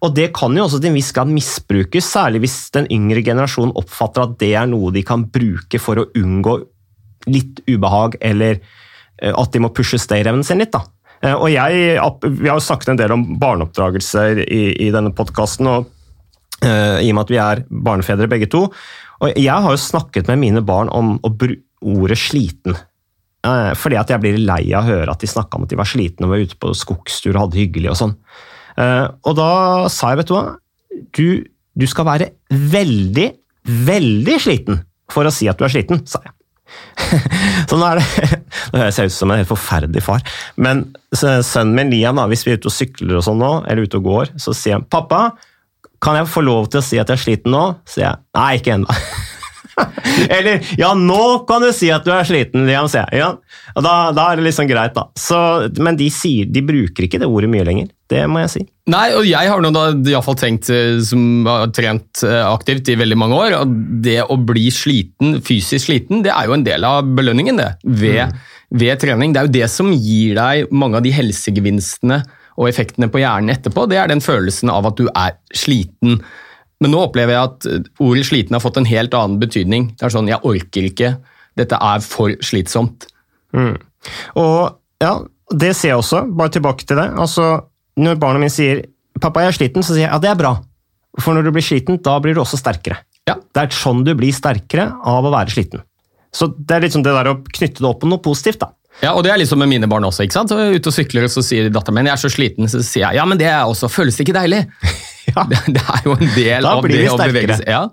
Og 0.00 0.14
det 0.16 0.30
kan 0.36 0.54
jo 0.56 0.64
også 0.64 0.80
til 0.80 0.90
en 0.90 0.96
viss 0.96 1.12
grad 1.16 1.28
misbrukes, 1.32 2.06
særlig 2.08 2.44
hvis 2.44 2.58
den 2.72 2.88
yngre 2.92 3.22
generasjonen 3.24 3.74
oppfatter 3.76 4.24
at 4.24 4.38
det 4.40 4.54
er 4.56 4.68
noe 4.68 4.92
de 4.94 5.02
kan 5.04 5.26
bruke 5.28 5.80
for 5.80 6.00
å 6.00 6.06
unngå 6.16 6.56
litt 7.28 7.60
ubehag, 7.68 8.16
eller 8.24 8.56
eh, 8.56 9.32
at 9.32 9.52
de 9.52 9.60
må 9.60 9.72
pushe 9.76 10.00
stayerevnen 10.00 10.44
sin 10.46 10.60
litt. 10.62 10.72
da. 10.72 10.86
Eh, 11.20 11.34
Og 11.36 11.50
jeg, 11.52 12.00
Vi 12.22 12.48
har 12.48 12.56
jo 12.56 12.64
snakket 12.64 12.94
en 12.94 13.00
del 13.00 13.12
om 13.12 13.26
barneoppdragelse 13.40 14.44
i, 14.44 14.62
i 14.86 14.90
denne 14.92 15.12
podkasten, 15.12 15.68
og 15.68 15.90
eh, 16.64 17.04
i 17.04 17.10
og 17.10 17.18
med 17.18 17.24
at 17.26 17.34
vi 17.34 17.40
er 17.44 17.64
barnefedre 17.68 18.28
begge 18.28 18.48
to. 18.48 18.66
Og 19.20 19.36
jeg 19.36 19.52
har 19.52 19.68
jo 19.68 19.80
snakket 19.80 20.28
med 20.32 20.40
mine 20.40 20.64
barn 20.64 20.88
om 20.88 21.18
å 21.20 21.28
bruke 21.28 21.60
ordet 21.80 22.18
sliten. 22.20 22.76
Eh, 23.40 23.70
fordi 23.78 23.96
at 23.96 24.10
jeg 24.12 24.20
blir 24.20 24.36
lei 24.36 24.62
av 24.76 24.84
å 24.84 24.90
høre 24.90 25.12
at 25.12 25.22
de 25.22 25.28
snakka 25.30 25.56
om 25.56 25.64
at 25.64 25.72
de 25.72 25.78
var 25.80 25.88
slitne 25.88 26.26
og 26.26 26.34
var 26.34 26.42
ute 26.44 26.58
på 26.60 26.74
skogstur 26.76 27.32
og 27.32 27.46
hadde 27.46 27.56
det 27.56 27.62
hyggelig 27.64 27.92
og 27.94 28.00
sånn. 28.02 28.12
Eh, 28.76 29.06
og 29.08 29.38
da 29.38 29.52
sa 29.92 30.12
jeg, 30.12 30.20
vet 30.20 30.28
du 30.28 30.34
hva, 30.36 30.44
du, 31.16 31.26
du 31.80 31.86
skal 31.88 32.08
være 32.10 32.28
veldig, 32.50 33.30
veldig 33.88 34.36
sliten 34.44 34.82
for 35.10 35.26
å 35.26 35.32
si 35.32 35.48
at 35.50 35.58
du 35.58 35.64
er 35.66 35.72
sliten, 35.72 36.04
sa 36.10 36.20
jeg. 36.26 36.36
Så 37.70 37.78
nå 37.80 37.86
er 37.88 37.98
det 37.98 38.36
Nå 38.70 38.78
høres 38.78 38.98
jeg 39.00 39.10
ut 39.10 39.14
som 39.16 39.32
en 39.32 39.40
helt 39.40 39.50
forferdelig 39.50 40.02
far, 40.06 40.20
men 40.60 40.84
sønnen 41.16 41.72
min 41.74 41.88
Liam, 41.90 42.20
da, 42.20 42.28
hvis 42.30 42.44
vi 42.46 42.52
er 42.52 42.60
ute 42.60 42.70
og 42.70 42.74
sykler 42.76 43.16
og 43.18 43.24
sånn 43.26 43.40
nå, 43.40 43.48
eller 43.66 43.88
ute 43.88 43.98
og 43.98 44.06
går, 44.06 44.34
så 44.38 44.54
sier 44.54 44.76
han 44.76 44.84
'pappa, 44.86 45.32
kan 46.04 46.20
jeg 46.20 46.30
få 46.30 46.44
lov 46.44 46.68
til 46.70 46.78
å 46.78 46.84
si 46.84 47.00
at 47.00 47.10
jeg 47.10 47.18
er 47.18 47.24
sliten 47.24 47.56
nå?' 47.56 47.64
sier 47.88 48.04
jeg 48.06 48.20
'nei, 48.36 48.50
ikke 48.60 48.76
ennå'. 48.76 49.00
Eller 50.36 50.60
'ja, 50.78 50.92
nå 50.94 51.46
kan 51.48 51.62
du 51.64 51.70
si 51.76 51.90
at 51.92 52.04
du 52.06 52.12
er 52.14 52.26
sliten', 52.28 52.66
Liam, 52.68 52.88
sier 52.90 53.06
jeg. 53.10 53.22
Ja. 53.22 53.30
Da, 53.76 53.94
da 54.16 54.30
er 54.30 54.40
det 54.40 54.48
liksom 54.48 54.68
greit, 54.70 54.94
da. 54.96 55.06
Så, 55.18 55.38
men 55.80 55.98
de, 55.98 56.10
sier, 56.12 56.48
de 56.50 56.62
bruker 56.66 57.06
ikke 57.06 57.20
det 57.22 57.28
ordet 57.30 57.50
mye 57.52 57.66
lenger. 57.66 57.90
Det 58.10 58.24
må 58.30 58.42
jeg 58.42 58.52
si. 58.54 58.64
Nei, 58.90 59.06
og 59.14 59.26
jeg 59.28 59.50
har 59.52 59.62
nå 59.62 59.70
da 59.74 59.84
iallfall 60.10 60.38
tenkt, 60.40 60.70
eh, 60.74 60.98
som 61.06 61.46
har 61.46 61.70
trent 61.76 62.24
eh, 62.26 62.42
aktivt 62.42 62.90
i 62.90 62.98
veldig 62.98 63.18
mange 63.20 63.38
år, 63.38 63.56
at 63.60 63.76
det 64.02 64.18
å 64.26 64.38
bli 64.38 64.66
sliten, 64.74 65.38
fysisk 65.46 65.86
sliten, 65.86 66.24
det 66.26 66.34
er 66.34 66.50
jo 66.50 66.56
en 66.56 66.66
del 66.66 66.86
av 66.88 67.06
belønningen 67.06 67.60
det, 67.60 67.70
ved, 67.84 68.36
ved 68.74 69.02
trening. 69.02 69.34
Det 69.34 69.42
er 69.42 69.48
jo 69.50 69.56
det 69.60 69.70
som 69.70 69.94
gir 69.94 70.34
deg 70.40 70.74
mange 70.74 70.98
av 70.98 71.06
de 71.06 71.14
helsegevinstene 71.14 72.22
og 72.60 72.68
effektene 72.68 73.08
på 73.12 73.22
hjernen 73.22 73.54
etterpå. 73.54 73.86
Det 73.88 74.00
er 74.00 74.10
den 74.10 74.22
følelsen 74.24 74.72
av 74.72 74.90
at 74.90 74.98
du 74.98 75.06
er 75.12 75.38
sliten. 75.56 76.18
Men 76.80 76.94
nå 76.94 77.02
opplever 77.04 77.36
jeg 77.36 77.48
at 77.50 77.68
eh, 77.68 77.90
ordet 78.02 78.26
sliten 78.28 78.56
har 78.56 78.64
fått 78.64 78.80
en 78.80 78.88
helt 78.88 79.16
annen 79.16 79.40
betydning. 79.42 79.90
Det 79.98 80.08
er 80.08 80.14
sånn, 80.14 80.30
jeg 80.30 80.40
orker 80.48 80.88
ikke, 80.88 81.12
dette 81.60 81.76
er 81.76 82.04
for 82.04 82.36
slitsomt. 82.44 83.08
Og 84.40 85.02
ja, 85.02 85.12
det 85.50 85.74
ser 85.76 85.94
jeg 85.94 86.00
også. 86.00 86.24
Bare 86.38 86.54
tilbake 86.54 86.86
til 86.88 87.00
det. 87.00 87.10
Altså, 87.20 87.52
når 88.00 88.20
barna 88.22 88.40
mine 88.40 88.54
sier 88.54 88.84
'pappa, 89.20 89.44
jeg 89.44 89.52
er 89.52 89.58
sliten', 89.58 89.84
så 89.84 89.92
sier 89.92 90.06
jeg 90.06 90.12
ja, 90.12 90.20
det 90.22 90.30
er 90.30 90.40
bra. 90.40 90.54
For 91.20 91.34
når 91.34 91.48
du 91.48 91.52
blir 91.52 91.66
sliten, 91.66 91.98
da 92.00 92.16
blir 92.22 92.36
du 92.36 92.40
også 92.40 92.60
sterkere. 92.60 93.00
Ja. 93.28 93.36
Det 93.36 93.62
er 93.62 93.74
sånn 93.74 94.04
du 94.06 94.14
blir 94.16 94.32
sterkere 94.32 94.88
av 95.04 95.26
å 95.26 95.32
være 95.34 95.52
sliten. 95.52 95.82
Så 96.32 96.46
det 96.54 96.76
er 96.76 96.84
liksom 96.86 97.02
det 97.02 97.12
der 97.12 97.32
å 97.32 97.40
knytte 97.42 97.82
det 97.82 97.88
opp 97.88 98.00
på 98.04 98.08
noe 98.08 98.22
positivt, 98.22 98.62
da. 98.62 98.70
Ja, 99.00 99.14
og 99.14 99.24
det 99.24 99.32
er 99.32 99.40
liksom 99.40 99.58
med 99.62 99.70
mine 99.70 99.88
barn 99.90 100.04
også. 100.04 100.24
ikke 100.24 100.36
sant? 100.36 100.50
Så 100.50 100.58
jeg 100.58 100.70
er 100.70 100.78
ute 100.78 100.90
og 100.90 100.94
sykler, 100.94 101.26
og 101.26 101.32
så 101.32 101.42
sier 101.44 101.70
datteren 101.72 101.96
min 101.98 102.10
jeg 102.10 102.14
er 102.14 102.22
så 102.22 102.30
sliten, 102.32 102.68
så 102.70 102.82
sier 102.84 103.06
jeg 103.08 103.18
ja, 103.20 103.24
men 103.26 103.40
det 103.40 103.48
er 103.48 103.64
også, 103.64 103.90
føles 103.90 104.16
det 104.18 104.26
ikke 104.26 104.36
deilig? 104.36 104.64
Ja. 105.30 105.46
Det, 105.50 105.60
det 105.76 105.82
er 105.82 106.06
jo 106.06 106.14
en 106.16 106.32
del 106.36 106.66
Da 106.66 106.76
av 106.76 106.88
det 106.88 107.02
å 107.10 107.18
bevege 107.20 107.58
seg. 107.60 107.68
Ja. 107.70 107.84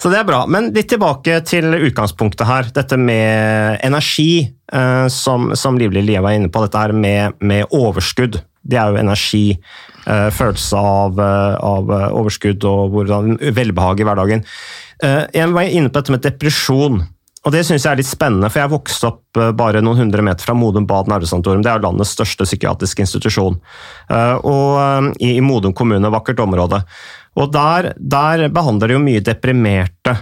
Så 0.00 0.10
det 0.12 0.18
er 0.20 0.26
bra. 0.28 0.44
Men 0.50 0.70
litt 0.74 0.88
tilbake 0.92 1.38
til 1.48 1.74
utgangspunktet 1.76 2.46
her. 2.48 2.68
Dette 2.74 2.98
med 3.00 3.78
energi, 3.84 4.46
eh, 4.72 5.06
som, 5.12 5.52
som 5.58 5.78
Livlig 5.80 6.04
Lie 6.06 6.22
var 6.24 6.36
inne 6.36 6.50
på. 6.52 6.64
Dette 6.64 6.80
her 6.80 6.94
med, 6.96 7.38
med 7.44 7.74
overskudd. 7.74 8.40
Det 8.64 8.80
er 8.80 8.92
jo 8.92 9.02
energi. 9.02 9.44
Eh, 10.04 10.28
følelse 10.34 10.80
av, 10.80 11.20
eh, 11.20 11.56
av 11.64 11.92
eh, 11.92 12.08
overskudd 12.12 12.64
og 12.68 12.96
hvordan 12.96 13.38
velbehag 13.56 14.00
i 14.00 14.08
hverdagen. 14.08 14.44
Eh, 15.04 15.22
jeg 15.34 15.52
var 15.54 15.68
inne 15.68 15.90
på 15.90 16.00
dette 16.00 16.14
med 16.14 16.24
depresjon. 16.24 17.02
Og 17.44 17.52
Det 17.52 17.60
synes 17.66 17.84
jeg 17.84 17.92
er 17.92 18.00
litt 18.00 18.08
spennende, 18.08 18.48
for 18.48 18.62
jeg 18.62 18.72
vokste 18.72 19.08
opp 19.10 19.38
eh, 19.40 19.50
bare 19.56 19.82
noen 19.84 20.00
hundre 20.00 20.24
meter 20.24 20.46
fra 20.46 20.56
Modum 20.56 20.86
Bad 20.88 21.10
nervesanatorium. 21.12 21.64
Det 21.64 21.72
er 21.74 21.82
landets 21.84 22.14
største 22.16 22.46
psykiatriske 22.48 23.04
institusjon. 23.04 23.58
Eh, 24.08 24.36
og 24.40 24.78
eh, 24.80 25.10
I, 25.28 25.42
Modum 25.44 25.74
kommune, 25.76 26.12
vakkert 26.12 26.40
område. 26.40 26.80
Og 27.36 27.52
der, 27.52 27.92
der 27.98 28.46
behandler 28.54 28.88
de 28.88 28.96
jo 28.96 29.02
mye 29.04 29.24
deprimerte. 29.24 30.14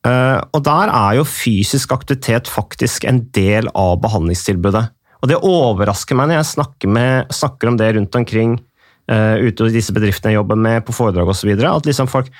Og 0.00 0.62
der 0.64 0.88
er 0.88 1.16
jo 1.18 1.26
fysisk 1.28 1.90
aktivitet 1.92 2.48
faktisk 2.48 3.04
en 3.04 3.18
del 3.36 3.66
av 3.76 3.98
behandlingstilbudet. 4.00 4.86
Og 5.20 5.28
det 5.28 5.36
overrasker 5.44 6.16
meg 6.16 6.30
når 6.30 6.38
jeg 6.38 6.48
snakker, 6.54 6.92
med, 6.94 7.34
snakker 7.36 7.68
om 7.68 7.76
det 7.76 7.90
rundt 7.98 8.16
omkring 8.16 8.54
ute 9.10 9.66
i 9.66 9.74
disse 9.74 9.92
bedriftene 9.92 10.32
jeg 10.32 10.38
jobber 10.38 10.56
med, 10.56 10.86
på 10.86 10.94
foredrag 10.96 11.34
osv., 11.34 11.50
at 11.52 11.90
liksom 11.90 12.08
folk 12.08 12.30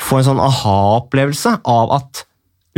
får 0.00 0.22
en 0.22 0.28
sånn 0.30 0.44
aha-opplevelse 0.46 1.58
av 1.68 1.92
at 1.98 2.22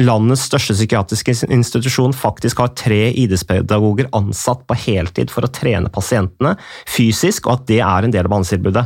landets 0.01 0.49
største 0.49 0.75
psykiatriske 0.75 1.37
institusjon 1.55 2.15
faktisk 2.17 2.63
har 2.63 2.73
tre 2.79 3.13
idrettspedagoger 3.13 4.11
ansatt 4.17 4.65
på 4.67 4.79
heltid 4.87 5.31
for 5.31 5.47
å 5.47 5.53
trene 5.55 5.93
pasientene 5.93 6.57
fysisk, 6.91 7.47
og 7.47 7.61
at 7.61 7.69
det 7.71 7.81
er 7.85 8.07
en 8.07 8.15
del 8.15 8.27
av 8.27 8.33
behandlingstilbudet. 8.33 8.85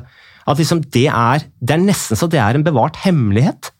At 0.48 0.60
liksom 0.60 0.82
det, 0.92 1.08
er, 1.08 1.44
det 1.60 1.76
er 1.76 1.84
nesten 1.84 2.18
så 2.18 2.28
det 2.30 2.40
er 2.40 2.56
en 2.56 2.64
bevart 2.66 3.00
hemmelighet. 3.04 3.72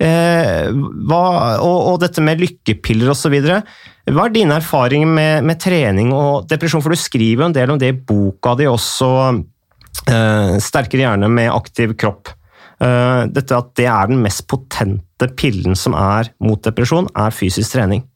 Eh, 0.00 0.70
hva, 0.72 1.22
og, 1.60 1.78
og 1.92 1.96
dette 2.00 2.22
med 2.24 2.40
lykkepiller 2.40 3.12
osv. 3.12 3.36
Hva 3.44 4.24
er 4.24 4.34
dine 4.34 4.56
erfaringer 4.56 5.10
med, 5.10 5.46
med 5.46 5.60
trening 5.60 6.14
og 6.16 6.48
depresjon? 6.50 6.82
For 6.82 6.94
du 6.94 6.98
skriver 6.98 7.44
jo 7.44 7.50
en 7.50 7.56
del 7.56 7.74
om 7.74 7.80
det 7.80 7.92
i 7.92 7.98
boka 7.98 8.56
di 8.58 8.70
også, 8.70 9.10
eh, 10.06 10.54
'Sterkere 10.56 11.04
hjerne 11.04 11.30
med 11.30 11.52
aktiv 11.52 11.98
kropp'. 12.00 12.34
Eh, 12.80 13.22
dette 13.28 13.56
at 13.56 13.72
det 13.76 13.88
er 13.92 14.08
den 14.08 14.22
mest 14.24 14.46
potente 14.48 15.28
pillen 15.36 15.76
som 15.76 15.96
er 15.98 16.32
mot 16.40 16.60
depresjon, 16.64 17.10
er 17.12 17.34
fysisk 17.34 17.76
trening. 17.76 18.06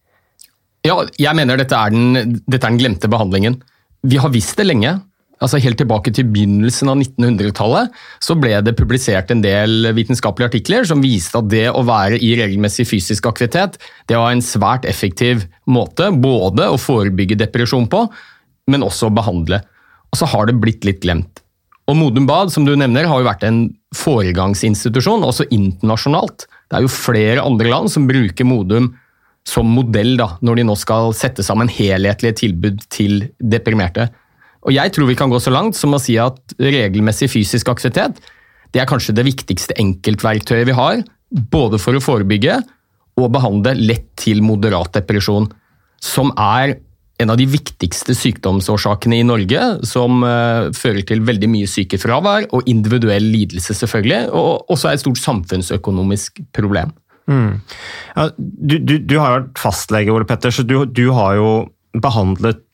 Ja, 0.85 0.99
jeg 1.21 1.37
mener 1.37 1.61
dette 1.61 1.77
er, 1.77 1.93
den, 1.93 2.39
dette 2.45 2.63
er 2.63 2.73
den 2.73 2.81
glemte 2.81 3.11
behandlingen. 3.13 3.59
Vi 4.05 4.21
har 4.21 4.33
visst 4.33 4.57
det 4.61 4.69
lenge. 4.69 4.99
Altså 5.43 5.59
Helt 5.61 5.77
tilbake 5.81 6.13
til 6.15 6.29
begynnelsen 6.31 6.89
av 6.89 7.01
1900-tallet 7.01 7.93
så 8.23 8.37
ble 8.39 8.55
det 8.65 8.77
publisert 8.79 9.33
en 9.35 9.43
del 9.45 9.91
vitenskapelige 9.97 10.53
artikler 10.53 10.87
som 10.89 11.03
viste 11.05 11.41
at 11.41 11.51
det 11.53 11.67
å 11.75 11.83
være 11.85 12.21
i 12.23 12.31
regelmessig 12.39 12.87
fysisk 12.89 13.27
aktivitet 13.29 13.77
det 14.09 14.17
var 14.17 14.33
en 14.33 14.45
svært 14.45 14.87
effektiv 14.89 15.45
måte 15.69 16.09
både 16.15 16.71
å 16.71 16.81
forebygge 16.81 17.41
depresjon 17.43 17.91
på, 17.91 18.07
men 18.71 18.87
også 18.87 19.11
å 19.11 19.17
behandle. 19.19 19.61
Og 20.15 20.21
så 20.23 20.31
har 20.33 20.49
det 20.49 20.61
blitt 20.63 20.87
litt 20.89 21.03
glemt. 21.05 21.44
Og 21.91 21.99
Modum 21.99 22.27
Bad 22.29 22.53
som 22.53 22.65
du 22.65 22.73
nevner, 22.79 23.09
har 23.09 23.21
jo 23.21 23.29
vært 23.29 23.45
en 23.45 23.65
foregangsinstitusjon, 23.95 25.25
også 25.27 25.47
internasjonalt. 25.53 26.47
Det 26.71 26.79
er 26.79 26.87
jo 26.87 26.93
flere 26.93 27.45
andre 27.45 27.73
land 27.73 27.93
som 27.93 28.09
bruker 28.09 28.49
Modum 28.49 28.95
som 29.45 29.69
modell 29.69 30.15
da, 30.17 30.31
når 30.41 30.61
de 30.61 30.65
nå 30.71 30.75
skal 30.81 31.13
sette 31.17 31.45
sammen 31.45 31.69
helhetlige 31.69 32.39
tilbud 32.41 32.87
til 32.93 33.27
deprimerte. 33.37 34.09
Og 34.65 34.73
Jeg 34.73 34.95
tror 34.97 35.11
vi 35.11 35.19
kan 35.19 35.29
gå 35.29 35.37
så 35.43 35.53
langt 35.53 35.77
som 35.77 35.93
å 35.93 36.01
si 36.01 36.17
at 36.17 36.57
regelmessig 36.57 37.29
fysisk 37.29 37.69
aktivitet 37.69 38.23
det 38.73 38.81
er 38.83 38.89
kanskje 38.91 39.15
det 39.15 39.27
viktigste 39.29 39.77
enkeltverktøyet 39.79 40.67
vi 40.67 40.75
har, 40.75 41.05
både 41.31 41.79
for 41.79 41.95
å 41.95 42.03
forebygge 42.03 42.57
og 43.21 43.31
behandle 43.37 43.77
lett 43.79 44.09
til 44.19 44.41
moderat 44.43 44.97
depresjon, 44.97 45.47
som 46.03 46.33
er 46.41 46.79
en 47.23 47.31
av 47.31 47.39
de 47.39 47.47
viktigste 47.47 48.15
sykdomsårsakene 48.19 49.21
i 49.21 49.27
Norge, 49.27 49.61
som 49.87 50.25
uh, 50.27 50.71
fører 50.75 51.05
til 51.07 51.23
veldig 51.27 51.51
mye 51.51 51.71
sykefravær 51.71 52.49
og 52.57 52.69
individuell 52.71 53.27
lidelse, 53.31 53.77
selvfølgelig, 53.79 54.33
og 54.35 54.73
også 54.75 54.91
er 54.91 54.99
et 54.99 55.05
stort 55.05 55.23
samfunnsøkonomisk 55.23 56.43
problem. 56.57 56.93
Mm. 57.31 57.61
Ja, 58.17 58.29
du, 58.37 58.77
du, 58.79 58.99
du, 58.99 59.17
har 59.21 59.39
vært 59.39 59.63
fastlege, 59.63 60.13
Ole 60.13 60.27
Petter, 60.29 60.53
så 60.53 60.67
du, 60.67 60.81
du 60.91 61.07
har 61.17 61.39
jo 61.39 61.53
behandlet 61.95 62.65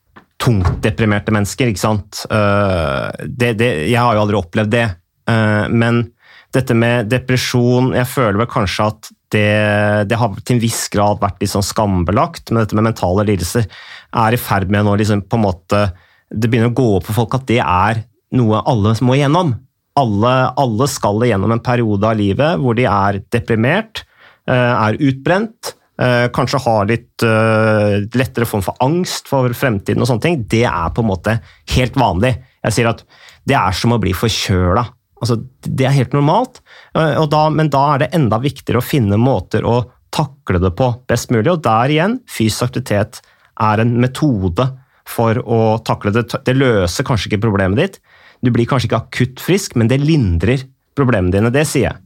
tungt 0.41 0.81
deprimerte 0.83 1.35
mennesker, 1.37 1.69
ikke 1.69 1.85
sant. 1.85 2.25
Uh, 2.33 3.13
det, 3.27 3.55
det, 3.61 3.71
jeg 3.91 4.01
har 4.01 4.17
jo 4.17 4.25
aldri 4.25 4.41
opplevd 4.41 4.73
det, 4.73 4.87
uh, 5.29 5.69
men 5.69 6.07
dette 6.51 6.75
med 6.75 7.07
depresjon 7.07 7.93
Jeg 7.95 8.09
føler 8.11 8.41
vel 8.41 8.49
kanskje 8.51 8.89
at 8.91 9.11
det, 9.31 10.09
det, 10.11 10.19
har 10.19 10.37
til 10.43 10.57
en 10.57 10.63
viss 10.63 10.85
grad 10.93 11.21
vært 11.23 11.43
sånn 11.49 11.67
skambelagt, 11.67 12.51
men 12.51 12.63
dette 12.63 12.77
med 12.77 12.89
mentale 12.89 13.27
lidelser 13.29 13.67
er 13.67 14.35
i 14.35 14.41
ferd 14.41 14.71
med 14.73 14.87
nå 14.87 14.97
liksom 14.99 15.23
på 15.31 15.39
en 15.39 15.45
måte 15.45 15.83
Det 16.31 16.49
begynner 16.51 16.71
å 16.71 16.79
gå 16.79 16.87
opp 16.97 17.09
for 17.09 17.23
folk 17.23 17.37
at 17.39 17.47
det 17.49 17.61
er 17.63 18.05
noe 18.39 18.63
alle 18.71 18.95
må 19.03 19.17
igjennom. 19.17 19.57
Alle, 19.99 20.35
alle 20.55 20.87
skal 20.91 21.25
igjennom 21.27 21.51
en 21.51 21.63
periode 21.65 22.07
av 22.07 22.19
livet 22.19 22.61
hvor 22.63 22.77
de 22.79 22.87
er 22.87 23.19
deprimert, 23.35 24.05
eh, 24.47 24.55
er 24.55 24.99
utbrent, 25.03 25.73
eh, 25.99 26.29
kanskje 26.31 26.63
har 26.63 26.87
litt 26.87 27.25
uh, 27.27 27.99
lettere 28.15 28.47
form 28.47 28.63
for 28.65 28.79
angst 28.87 29.27
for 29.29 29.51
fremtiden 29.51 30.01
og 30.01 30.09
sånne 30.09 30.27
ting. 30.27 30.39
Det 30.47 30.63
er 30.71 30.95
på 30.95 31.03
en 31.03 31.11
måte 31.11 31.41
helt 31.75 31.99
vanlig. 31.99 32.37
Jeg 32.63 32.77
sier 32.77 32.93
at 32.93 33.03
det 33.51 33.59
er 33.59 33.77
som 33.77 33.97
å 33.97 34.01
bli 34.01 34.15
forkjøla. 34.15 34.87
Altså, 35.21 35.37
det 35.67 35.85
er 35.87 35.97
helt 35.97 36.15
normalt, 36.17 36.63
da, 36.95 37.43
men 37.53 37.69
da 37.73 37.83
er 37.95 38.03
det 38.03 38.13
enda 38.17 38.39
viktigere 38.41 38.81
å 38.81 38.85
finne 38.85 39.19
måter 39.21 39.67
å 39.69 39.83
takle 40.15 40.59
det 40.63 40.73
på 40.79 40.89
best 41.11 41.31
mulig. 41.31 41.51
Og 41.53 41.63
der 41.65 41.93
igjen, 41.93 42.19
fysisk 42.31 42.71
aktivitet 42.71 43.21
er 43.61 43.83
en 43.83 43.93
metode 44.01 44.67
for 45.11 45.39
å 45.45 45.61
takle 45.85 46.15
det. 46.15 46.27
Det 46.47 46.57
løser 46.57 47.07
kanskje 47.07 47.31
ikke 47.31 47.45
problemet 47.45 47.81
ditt. 47.83 48.01
Du 48.41 48.49
blir 48.55 48.69
kanskje 48.69 48.89
ikke 48.89 49.03
akutt 49.05 49.43
frisk, 49.45 49.77
men 49.77 49.91
det 49.91 50.01
lindrer 50.01 50.65
problemene 50.97 51.35
dine. 51.37 51.53
Det 51.53 51.67
sier 51.69 51.91
jeg. 51.91 52.01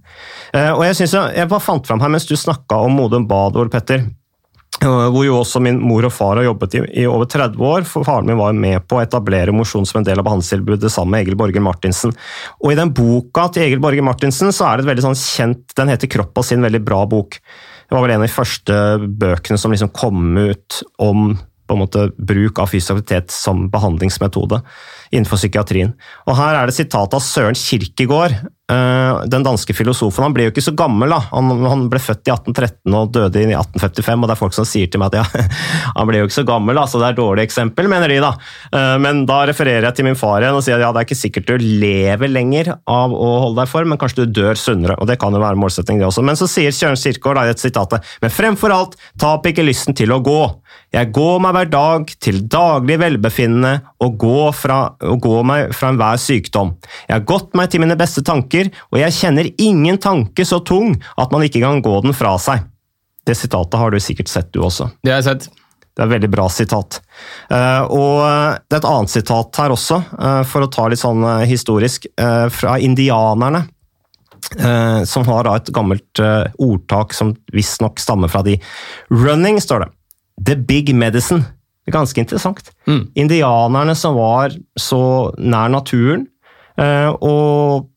Og 0.75 0.83
jeg, 0.87 0.99
synes 0.99 1.15
jeg, 1.15 1.39
jeg 1.39 1.51
bare 1.51 1.65
fant 1.65 1.87
fram 1.87 2.03
her 2.03 2.13
mens 2.13 2.27
du 2.29 2.35
snakka 2.39 2.83
om 2.87 2.99
Modum 2.99 3.29
Bad, 3.31 3.57
Ole 3.61 3.73
Petter. 3.73 4.05
Eh, 4.83 5.09
hvor 5.15 5.25
jo 5.25 5.37
også 5.39 5.61
min 5.63 5.79
mor 5.83 6.07
og 6.09 6.13
far 6.13 6.39
har 6.39 6.49
jobbet 6.49 6.77
i, 6.79 6.83
i, 7.03 7.07
over 7.09 7.29
30 7.31 7.63
år. 7.63 7.87
for 7.89 8.07
Faren 8.07 8.27
min 8.29 8.41
var 8.41 8.57
med 8.57 8.87
på 8.89 8.99
å 8.99 9.05
etablere 9.05 9.55
mosjon 9.55 9.87
som 9.87 10.01
en 10.01 10.09
del 10.09 10.21
av 10.21 10.27
behandlingstilbudet 10.27 10.91
sammen 10.93 11.15
med 11.15 11.25
Egil 11.25 11.39
Borger 11.41 11.65
Martinsen. 11.65 12.15
Og 12.61 12.73
I 12.73 12.79
den 12.79 12.93
boka 12.97 13.49
til 13.55 13.69
Egil 13.69 13.83
Borger 13.85 14.05
Martinsen 14.05 14.53
så 14.55 14.69
er 14.69 14.77
det 14.77 14.87
et 14.87 14.93
veldig 14.93 15.07
sånn 15.09 15.21
kjent 15.21 15.75
Den 15.79 15.91
heter 15.93 16.11
'Kroppa 16.11 16.43
sin', 16.43 16.65
veldig 16.65 16.85
bra 16.85 17.05
bok. 17.07 17.39
Det 17.89 17.95
var 17.95 18.03
vel 18.03 18.15
en 18.15 18.23
av 18.23 18.29
de 18.29 18.35
første 18.35 18.75
bøkene 18.99 19.59
som 19.59 19.71
liksom 19.71 19.93
kom 19.93 20.37
ut 20.39 20.83
om 20.99 21.37
på 21.65 21.75
en 21.75 21.81
måte 21.81 22.11
bruk 22.19 22.59
av 22.59 22.69
fysisk 22.69 22.93
aktivitet 22.93 23.31
som 23.33 23.71
behandlingsmetode 23.73 24.61
innenfor 25.15 25.41
psykiatrien. 25.41 25.95
Og 26.29 26.37
Her 26.39 26.61
er 26.61 26.71
det 26.71 26.77
sitat 26.77 27.15
av 27.15 27.23
Søren 27.25 27.59
Kirkegård, 27.59 28.37
Eh, 28.65 29.25
den 29.29 29.45
danske 29.45 29.75
filosofen 29.77 30.25
han 30.25 30.33
ble 30.33 30.47
jo 30.47 30.53
ikke 30.55 30.65
så 30.65 30.73
gammel. 30.77 31.13
da. 31.13 31.21
Han, 31.35 31.89
ble 31.93 32.01
født 32.01 32.31
i 32.31 32.33
1813 32.33 32.97
og 32.97 33.11
døde 33.13 33.43
i 33.43 33.51
1855. 33.53 34.23
og 34.23 34.31
Det 34.31 34.35
er 34.35 34.41
folk 34.41 34.57
som 34.57 34.69
sier 34.69 34.89
til 34.89 35.03
meg 35.03 35.13
at 35.13 35.21
ja, 35.21 35.49
han 35.99 36.09
ble 36.09 36.23
jo 36.23 36.29
ikke 36.29 36.39
så 36.39 36.47
gammel, 36.49 36.79
da, 36.81 36.87
så 36.89 37.01
det 37.01 37.11
er 37.11 37.17
et 37.17 37.21
dårlig 37.21 37.45
eksempel, 37.45 37.91
mener 37.93 38.09
de. 38.09 38.23
da. 38.25 38.33
Eh, 38.73 38.95
men 39.05 39.25
da 39.29 39.43
refererer 39.51 39.89
jeg 39.91 39.99
til 39.99 40.09
min 40.09 40.19
far 40.19 40.41
igjen 40.41 40.57
og 40.57 40.65
sier 40.65 40.79
at 40.79 40.87
ja, 40.87 40.93
det 40.95 41.03
er 41.03 41.09
ikke 41.09 41.21
sikkert 41.21 41.53
du 41.53 41.67
lever 41.85 42.33
lenger 42.33 42.73
av 42.73 43.13
å 43.13 43.31
holde 43.45 43.61
deg 43.61 43.73
for, 43.75 43.85
men 43.89 44.01
kanskje 44.01 44.25
du 44.25 44.41
dør 44.41 44.57
sunnere. 44.57 44.97
og 44.97 45.13
Det 45.13 45.19
kan 45.21 45.37
jo 45.37 45.45
være 45.45 45.61
målsetting, 45.61 46.01
det 46.01 46.09
også. 46.09 46.25
Men 46.25 46.41
så 46.41 46.49
sier 46.49 46.73
Søren 46.73 46.97
Kirkegaard 47.01 47.45
i 47.45 47.53
et 47.53 47.61
sitat 47.61 47.99
men 48.23 48.33
fremfor 48.33 48.73
alt, 48.73 48.95
tap 49.21 49.45
ikke 49.47 49.67
lysten 49.67 49.97
til 49.97 50.15
å 50.15 50.23
gå. 50.25 50.41
Jeg 50.95 51.11
går 51.15 51.41
meg 51.43 51.57
hver 51.57 51.69
dag 51.69 52.11
til 52.23 52.41
daglig 52.49 52.97
velbefinnende 53.03 53.75
og 54.05 54.17
går, 54.21 54.51
fra, 54.57 54.79
og 55.09 55.21
gå 55.25 55.35
meg 55.47 55.75
fra 55.77 55.93
enhver 55.93 56.21
sykdom. 56.21 56.75
Jeg 57.09 57.17
har 57.17 57.27
gått 57.29 57.55
meg 57.59 57.73
til 57.73 57.85
mine 57.85 57.99
beste 57.99 58.25
tanker, 58.27 58.71
og 58.93 59.01
jeg 59.01 59.17
kjenner 59.17 59.51
ingen 59.59 60.01
tanke 60.03 60.47
så 60.49 60.61
tung 60.65 60.97
at 61.21 61.35
man 61.35 61.45
ikke 61.47 61.63
kan 61.65 61.83
gå 61.85 61.99
den 62.07 62.17
fra 62.17 62.37
seg. 62.43 62.65
Det 63.25 63.37
sitatet 63.39 63.79
har 63.81 63.93
du 63.93 64.01
sikkert 64.03 64.29
sett, 64.29 64.51
du 64.53 64.61
også. 64.65 64.91
Det 65.05 65.15
har 65.15 65.23
jeg 65.23 65.31
sett. 65.31 65.65
Det 65.95 66.03
er 66.03 66.09
et 66.09 66.15
veldig 66.17 66.31
bra 66.33 66.49
sitat. 66.51 66.99
Uh, 67.47 67.83
og 67.87 68.17
det 68.67 68.77
er 68.77 68.81
et 68.81 68.89
annet 68.91 69.13
sitat 69.13 69.61
her 69.63 69.75
også, 69.75 70.01
uh, 70.19 70.43
for 70.49 70.67
å 70.67 70.71
ta 70.73 70.89
litt 70.91 71.01
sånn 71.01 71.23
uh, 71.23 71.45
historisk, 71.49 72.11
fra 72.51 72.79
indianerne. 72.83 73.69
som 75.09 75.25
har 75.25 75.49
et 75.49 75.71
gammelt 75.73 76.21
ordtak 76.61 77.15
som 77.17 77.31
visstnok 77.53 77.99
stammer 77.99 78.29
fra 78.29 78.43
de. 78.45 78.59
'Running', 79.09 79.59
står 79.61 79.81
det. 79.81 79.89
The 80.45 80.57
Big 80.57 80.95
Medicine. 80.95 81.47
Det 81.85 81.93
ganske 81.93 82.21
interessant. 82.21 82.71
Mm. 82.89 83.03
Indianerne 83.27 83.95
som 83.99 84.17
var 84.17 84.55
så 84.81 85.33
nær 85.37 85.73
naturen. 85.73 86.27
Eh, 86.81 87.11
og 87.21 87.91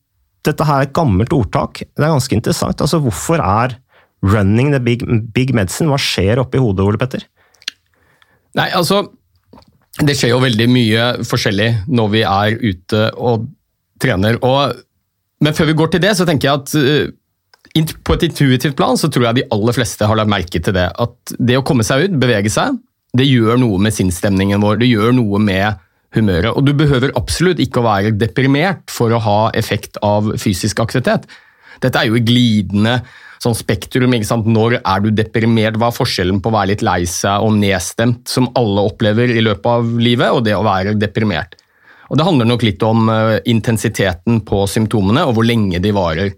dette 0.46 0.66
her 0.68 0.82
er 0.82 0.88
et 0.88 0.96
gammelt 0.96 1.32
ordtak. 1.34 1.82
Det 1.82 2.04
er 2.04 2.12
ganske 2.12 2.36
interessant. 2.36 2.80
Altså, 2.80 3.00
Hvorfor 3.00 3.40
er 3.40 3.78
'running 4.22 4.72
the 4.72 4.80
big, 4.80 5.04
big 5.32 5.54
medicine'? 5.54 5.88
Hva 5.88 5.98
skjer 5.98 6.38
oppi 6.38 6.58
hodet, 6.58 6.84
Ole 6.84 6.98
Petter? 6.98 7.24
Nei, 8.54 8.70
altså 8.70 9.08
Det 9.98 10.14
skjer 10.14 10.30
jo 10.30 10.38
veldig 10.38 10.68
mye 10.70 11.04
forskjellig 11.26 11.88
når 11.88 12.08
vi 12.12 12.20
er 12.22 12.58
ute 12.62 13.10
og 13.18 13.48
trener. 13.98 14.38
Og, 14.46 14.76
men 15.40 15.54
før 15.54 15.66
vi 15.66 15.72
går 15.72 15.90
til 15.90 16.00
det, 16.00 16.12
så 16.14 16.24
tenker 16.24 16.46
jeg 16.46 16.60
at 16.60 16.74
uh, 16.78 17.94
på 18.06 18.14
et 18.14 18.22
intuitivt 18.28 18.76
plan 18.76 18.96
så 18.96 19.10
tror 19.10 19.26
jeg 19.26 19.40
de 19.40 19.46
aller 19.50 19.74
fleste 19.74 20.06
har 20.06 20.14
lagt 20.14 20.30
merke 20.30 20.62
til 20.62 20.76
det. 20.76 20.86
At 20.94 21.34
det 21.38 21.58
å 21.58 21.64
komme 21.66 21.82
seg 21.82 22.04
ut, 22.06 22.20
bevege 22.20 22.52
seg, 22.52 22.78
det 23.16 23.26
gjør 23.28 23.60
noe 23.60 23.78
med 23.80 23.94
sinnsstemningen 23.96 24.60
vår. 24.62 24.80
Det 24.82 24.90
gjør 24.90 25.14
noe 25.16 25.40
med 25.40 25.78
humøret. 26.16 26.52
Og 26.54 26.64
du 26.66 26.74
behøver 26.76 27.14
absolutt 27.18 27.60
ikke 27.62 27.80
å 27.80 27.88
være 27.88 28.16
deprimert 28.16 28.84
for 28.92 29.12
å 29.12 29.22
ha 29.24 29.38
effekt 29.56 30.00
av 30.04 30.34
fysisk 30.40 30.82
aktivitet. 30.84 31.28
Dette 31.82 32.00
er 32.00 32.10
jo 32.10 32.18
i 32.18 32.24
glidende 32.24 32.98
sånn 33.42 33.56
spektrum. 33.56 34.12
ikke 34.14 34.28
sant? 34.28 34.48
Når 34.50 34.80
er 34.80 35.04
du 35.04 35.10
deprimert? 35.14 35.78
Hva 35.78 35.92
er 35.92 35.98
forskjellen 35.98 36.42
på 36.42 36.50
å 36.50 36.56
være 36.56 36.72
litt 36.72 36.84
lei 36.86 37.04
seg 37.08 37.44
og 37.44 37.54
nedstemt, 37.60 38.26
som 38.28 38.50
alle 38.58 38.84
opplever 38.90 39.30
i 39.30 39.44
løpet 39.44 39.70
av 39.70 39.94
livet, 40.02 40.34
og 40.34 40.44
det 40.46 40.56
å 40.58 40.66
være 40.66 40.96
deprimert? 40.98 41.54
Og 42.08 42.16
Det 42.16 42.24
handler 42.24 42.48
nok 42.48 42.62
litt 42.64 42.82
om 42.82 43.08
eh, 43.12 43.38
intensiteten 43.52 44.40
på 44.48 44.62
symptomene 44.66 45.26
og 45.28 45.34
hvor 45.36 45.46
lenge 45.46 45.80
de 45.84 45.92
varer. 45.92 46.32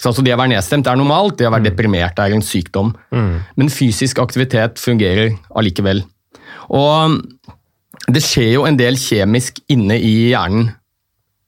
Så 0.00 0.12
det 0.24 0.34
å 0.34 0.38
være 0.38 0.52
nedstemt 0.52 0.88
er 0.90 0.98
normalt, 0.98 1.38
det 1.38 1.48
å 1.48 1.52
være 1.54 1.64
mm. 1.64 1.68
deprimert 1.70 2.20
er 2.20 2.34
en 2.34 2.44
sykdom. 2.44 2.92
Mm. 3.14 3.34
Men 3.60 3.72
fysisk 3.72 4.20
aktivitet 4.22 4.80
fungerer 4.82 5.36
allikevel. 5.54 6.02
Og 6.74 7.20
det 8.10 8.22
skjer 8.24 8.56
jo 8.56 8.64
en 8.68 8.78
del 8.78 8.98
kjemisk 9.00 9.62
inne 9.72 9.96
i 9.96 10.14
hjernen 10.32 10.72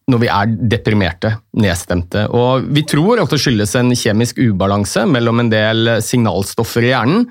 når 0.07 0.21
vi 0.23 0.29
er 0.31 0.53
deprimerte, 0.71 1.33
nedstemte. 1.59 2.29
Og 2.31 2.69
vi 2.71 2.85
tror 2.87 3.19
at 3.19 3.33
det 3.33 3.41
skyldes 3.43 3.75
en 3.79 3.91
kjemisk 3.91 4.39
ubalanse 4.39 5.03
mellom 5.11 5.43
en 5.43 5.51
del 5.51 5.97
signalstoffer 6.05 6.87
i 6.87 6.93
hjernen, 6.93 7.25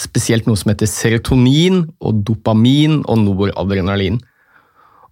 spesielt 0.00 0.48
noe 0.48 0.58
som 0.58 0.72
heter 0.72 0.90
serotonin 0.90 1.84
og 2.02 2.24
dopamin 2.26 3.04
og 3.04 3.22
noradrenalin. 3.22 4.18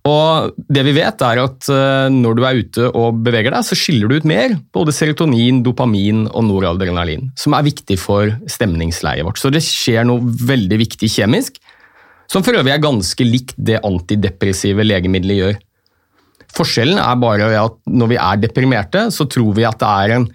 Og 0.06 0.54
det 0.70 0.84
vi 0.86 0.94
vet 0.96 1.22
er 1.26 1.40
at 1.42 1.68
eh, 1.72 2.08
Når 2.14 2.36
du 2.38 2.44
er 2.46 2.60
ute 2.62 2.90
og 2.96 3.18
beveger 3.26 3.52
deg, 3.52 3.66
så 3.66 3.76
skiller 3.78 4.08
du 4.08 4.18
ut 4.18 4.28
mer 4.28 4.54
både 4.74 4.94
serotonin, 4.94 5.62
dopamin 5.66 6.26
og 6.28 6.46
noradrenalin, 6.46 7.28
som 7.38 7.56
er 7.58 7.66
viktig 7.66 7.98
for 8.00 8.30
stemningsleiet 8.50 9.26
vårt. 9.26 9.40
Så 9.40 9.50
det 9.52 9.64
skjer 9.66 10.06
noe 10.08 10.22
veldig 10.22 10.80
viktig 10.84 11.10
kjemisk, 11.18 11.58
som 12.28 12.44
for 12.44 12.56
øvrig 12.56 12.74
er 12.74 12.84
ganske 12.84 13.24
likt 13.24 13.56
det 13.56 13.80
antidepressive 13.86 14.84
legemiddelet 14.84 15.40
gjør. 15.40 15.62
Forskjellen 16.56 17.00
er 17.00 17.20
bare 17.20 17.48
at 17.60 17.78
når 17.88 18.12
vi 18.12 18.20
er 18.20 18.42
deprimerte, 18.42 19.08
så 19.12 19.26
tror 19.28 19.52
vi 19.56 19.66
at 19.68 19.80
det 19.80 19.88
er 19.88 20.14
en, 20.16 20.26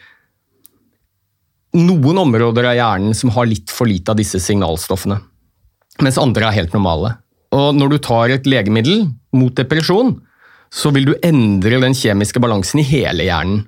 noen 1.79 2.21
områder 2.27 2.69
av 2.69 2.77
hjernen 2.77 3.17
som 3.17 3.33
har 3.33 3.49
litt 3.49 3.73
for 3.73 3.89
lite 3.89 4.13
av 4.13 4.19
disse 4.19 4.41
signalstoffene, 4.41 5.17
mens 6.05 6.19
andre 6.21 6.49
er 6.49 6.59
helt 6.61 6.75
normale. 6.75 7.15
Og 7.53 7.77
når 7.77 7.93
du 7.93 7.97
tar 8.01 8.33
et 8.33 8.47
legemiddel 8.49 9.05
mot 9.37 9.53
depresjon, 9.55 10.15
så 10.73 10.89
vil 10.93 11.11
du 11.11 11.13
endre 11.21 11.81
den 11.83 11.93
kjemiske 11.97 12.41
balansen 12.41 12.81
i 12.81 12.87
hele 12.87 13.27
hjernen. 13.27 13.67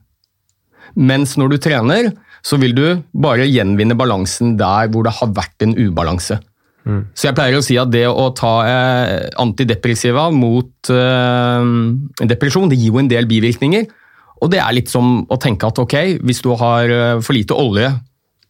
Mens 0.95 1.35
når 1.37 1.53
du 1.53 1.57
trener, 1.61 2.11
så 2.45 2.57
vil 2.61 2.75
du 2.77 2.85
bare 3.13 3.47
gjenvinne 3.49 3.97
balansen 3.97 4.55
der 4.59 4.89
hvor 4.93 5.05
det 5.05 5.15
har 5.17 5.33
vært 5.35 5.65
en 5.65 5.75
ubalanse. 5.77 6.39
Mm. 6.85 7.01
Så 7.17 7.27
jeg 7.27 7.37
pleier 7.37 7.57
å 7.57 7.65
si 7.65 7.77
at 7.81 7.89
det 7.93 8.05
å 8.05 8.27
ta 8.37 8.53
eh, 8.69 9.27
antidepressiva 9.41 10.27
mot 10.33 10.91
eh, 10.93 11.69
depresjon, 12.29 12.69
det 12.69 12.77
gir 12.77 12.93
jo 12.93 13.01
en 13.01 13.09
del 13.09 13.29
bivirkninger. 13.29 13.87
Og 14.45 14.51
det 14.53 14.61
er 14.61 14.75
litt 14.77 14.91
som 14.91 15.23
å 15.31 15.39
tenke 15.41 15.69
at 15.69 15.81
ok, 15.81 15.95
hvis 16.21 16.43
du 16.45 16.51
har 16.59 16.91
eh, 16.91 17.23
for 17.25 17.37
lite 17.37 17.57
olje 17.57 17.89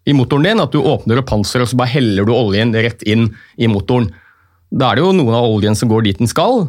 i 0.06 0.14
motoren 0.14 0.50
din, 0.50 0.62
at 0.62 0.76
du 0.76 0.84
åpner 0.84 1.22
opp 1.22 1.32
panseret 1.32 1.66
og 1.66 1.72
så 1.72 1.80
bare 1.80 1.96
heller 1.96 2.28
du 2.28 2.36
oljen 2.36 2.76
rett 2.76 3.02
inn 3.08 3.30
i 3.56 3.72
motoren. 3.72 4.12
Da 4.76 4.92
er 4.92 4.98
det 5.00 5.06
jo 5.06 5.16
noen 5.16 5.36
av 5.38 5.48
oljen 5.48 5.78
som 5.78 5.90
går 5.92 6.06
dit 6.08 6.20
den 6.20 6.30
skal, 6.30 6.68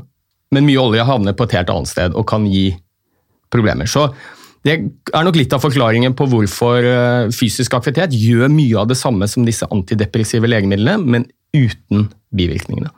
men 0.54 0.66
mye 0.68 0.78
olje 0.78 1.06
havner 1.06 1.34
på 1.34 1.46
et 1.46 1.56
helt 1.58 1.70
annet 1.72 1.90
sted 1.90 2.14
og 2.14 2.26
kan 2.30 2.46
gi 2.46 2.68
problemer. 3.52 3.90
Så 3.90 4.08
det 4.66 4.76
er 5.14 5.26
nok 5.26 5.38
litt 5.38 5.54
av 5.54 5.62
forklaringen 5.62 6.14
på 6.18 6.26
hvorfor 6.30 6.86
eh, 6.86 7.32
fysisk 7.34 7.74
aktivitet 7.78 8.14
gjør 8.14 8.50
mye 8.50 8.78
av 8.82 8.88
det 8.90 8.98
samme 8.98 9.26
som 9.30 9.46
disse 9.46 9.66
antidepressive 9.74 10.50
legemidlene, 10.50 10.98
men 11.02 11.26
uten 11.54 12.08
bivirkningene. 12.34 12.90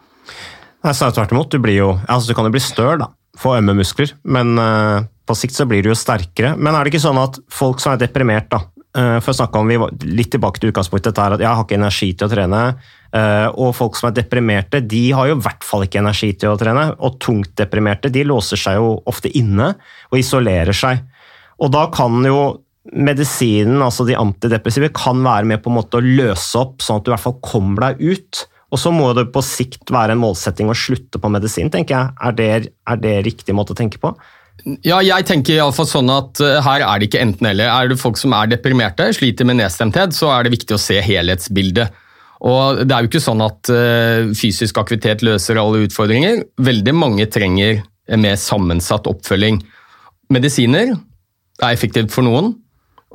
Nei, 0.85 0.95
så 0.95 1.11
tvert 1.13 1.33
imot. 1.35 1.53
Du, 1.53 1.71
jo, 1.73 1.93
altså, 2.07 2.31
du 2.31 2.37
kan 2.39 2.49
jo 2.49 2.55
bli 2.55 2.63
støl, 2.63 3.01
da. 3.03 3.11
Få 3.39 3.57
ømme 3.59 3.75
muskler. 3.77 4.15
Men 4.29 4.57
eh, 4.61 5.09
på 5.29 5.37
sikt 5.37 5.57
så 5.57 5.67
blir 5.69 5.85
du 5.85 5.93
jo 5.93 5.99
sterkere. 5.99 6.55
Men 6.57 6.77
er 6.77 6.85
det 6.85 6.95
ikke 6.95 7.05
sånn 7.05 7.21
at 7.21 7.41
folk 7.53 7.83
som 7.83 7.95
er 7.95 8.01
deprimert, 8.05 8.49
da 8.53 8.65
For 8.97 9.31
å 9.31 9.37
snakke 9.37 9.61
om, 9.61 9.69
vi 9.69 9.77
var 9.79 9.93
litt 10.09 10.31
tilbake 10.33 10.59
til 10.59 10.73
utgangspunktet, 10.73 11.13
dette 11.13 11.25
er 11.25 11.35
at 11.37 11.43
jeg 11.45 11.51
har 11.53 11.67
ikke 11.67 11.77
energi 11.77 12.09
til 12.17 12.27
å 12.27 12.33
trene. 12.33 12.63
eh, 13.13 13.49
og 13.55 13.75
folk 13.77 13.97
som 13.97 14.09
er 14.09 14.17
deprimerte, 14.17 14.81
de 14.81 15.11
har 15.13 15.29
jo 15.29 15.37
i 15.37 15.43
hvert 15.45 15.65
fall 15.65 15.85
ikke 15.85 16.01
energi 16.01 16.33
til 16.37 16.51
å 16.51 16.59
trene. 16.61 16.97
Og 16.99 17.19
tungt 17.21 17.55
deprimerte, 17.57 18.11
de 18.11 18.25
låser 18.25 18.57
seg 18.57 18.81
jo 18.81 19.03
ofte 19.07 19.31
inne 19.37 19.75
og 20.11 20.19
isolerer 20.19 20.77
seg. 20.77 21.05
Og 21.61 21.71
da 21.73 21.87
kan 21.93 22.25
jo 22.25 22.61
medisinen, 22.93 23.83
altså 23.85 24.07
de 24.09 24.17
antidepressive, 24.17 24.91
kan 24.97 25.21
være 25.25 25.45
med 25.45 25.63
på 25.63 25.71
en 25.71 25.79
måte 25.79 26.01
å 26.01 26.05
løse 26.05 26.57
opp, 26.59 26.81
sånn 26.81 27.01
at 27.01 27.05
du 27.05 27.11
i 27.11 27.15
hvert 27.15 27.27
fall 27.27 27.41
kommer 27.45 27.91
deg 27.91 28.17
ut. 28.17 28.47
Og 28.73 28.81
så 28.81 28.93
må 28.93 29.13
det 29.17 29.31
på 29.33 29.45
sikt 29.45 29.93
være 29.93 30.17
en 30.17 30.21
målsetting 30.21 30.69
å 30.69 30.77
slutte 30.77 31.21
på 31.21 31.31
medisin, 31.33 31.71
tenker 31.73 31.97
jeg. 31.97 32.17
Er 32.21 32.37
det, 32.37 32.51
er 32.89 33.01
det 33.01 33.15
riktig 33.25 33.57
måte 33.57 33.73
å 33.77 33.79
tenke 33.79 34.01
på? 34.01 34.13
Ja, 34.85 34.99
jeg 35.05 35.27
tenker 35.29 35.55
i 35.55 35.61
alle 35.63 35.75
fall 35.77 35.89
sånn 35.89 36.11
at 36.11 36.41
eh, 36.43 36.59
her 36.65 36.83
er 36.83 36.99
det 36.99 37.09
ikke 37.09 37.23
enten-eller. 37.23 37.71
Er 37.71 37.91
det 37.91 38.01
folk 38.01 38.19
som 38.21 38.35
er 38.37 38.51
deprimerte, 38.51 39.07
sliter 39.15 39.47
med 39.49 39.61
nedstemthet, 39.61 40.17
så 40.17 40.33
er 40.35 40.45
det 40.47 40.55
viktig 40.57 40.75
å 40.75 40.83
se 40.83 40.99
helhetsbildet. 41.05 41.95
Og 42.49 42.85
det 42.87 42.95
er 42.95 43.03
jo 43.03 43.11
ikke 43.11 43.23
sånn 43.23 43.43
at 43.43 43.71
eh, 43.75 44.31
fysisk 44.39 44.79
aktivitet 44.83 45.25
løser 45.27 45.59
alle 45.59 45.85
utfordringer. 45.87 46.45
Veldig 46.63 46.95
mange 46.95 47.27
trenger 47.31 47.83
en 48.09 48.25
mer 48.25 48.39
sammensatt 48.41 49.09
oppfølging. 49.11 49.61
Medisiner 50.35 50.95
er 50.95 51.75
effektivt 51.75 52.13
for 52.15 52.27
noen, 52.27 52.55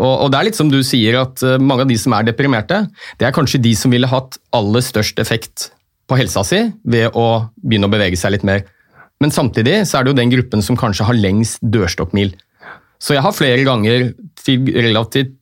og, 0.01 0.31
det 0.33 0.39
er 0.39 0.47
litt 0.47 0.57
som 0.57 0.71
du 0.71 0.79
sier 0.85 1.19
at 1.19 1.43
eh, 1.45 1.61
mange 1.61 1.85
av 1.85 1.91
de 1.91 1.97
som 2.01 2.15
er 2.17 2.25
deprimerte, 2.25 2.79
det 3.21 3.27
er 3.27 3.35
kanskje 3.35 3.61
de 3.61 3.75
som 3.77 3.93
ville 3.93 4.09
hatt 4.09 4.39
aller 4.55 4.81
størst 4.81 5.21
effekt 5.21 5.69
på 6.09 6.17
helsa 6.17 6.41
si 6.47 6.63
ved 6.83 7.13
å 7.13 7.45
begynne 7.61 7.87
å 7.87 7.93
bevege 7.93 8.17
seg 8.19 8.33
litt 8.35 8.47
mer. 8.47 8.65
Men 9.21 9.31
samtidig 9.31 9.83
så 9.87 9.99
er 9.99 10.03
det 10.03 10.13
jo 10.13 10.19
den 10.19 10.33
gruppen 10.33 10.63
som 10.65 10.77
kanskje 10.79 11.07
har 11.07 11.17
lengst 11.17 11.61
dørstokkmil. 11.61 12.33
Så 13.03 13.17
jeg 13.17 13.23
har 13.25 13.35
flere 13.35 13.65
ganger 13.67 14.13
relativt 14.47 15.35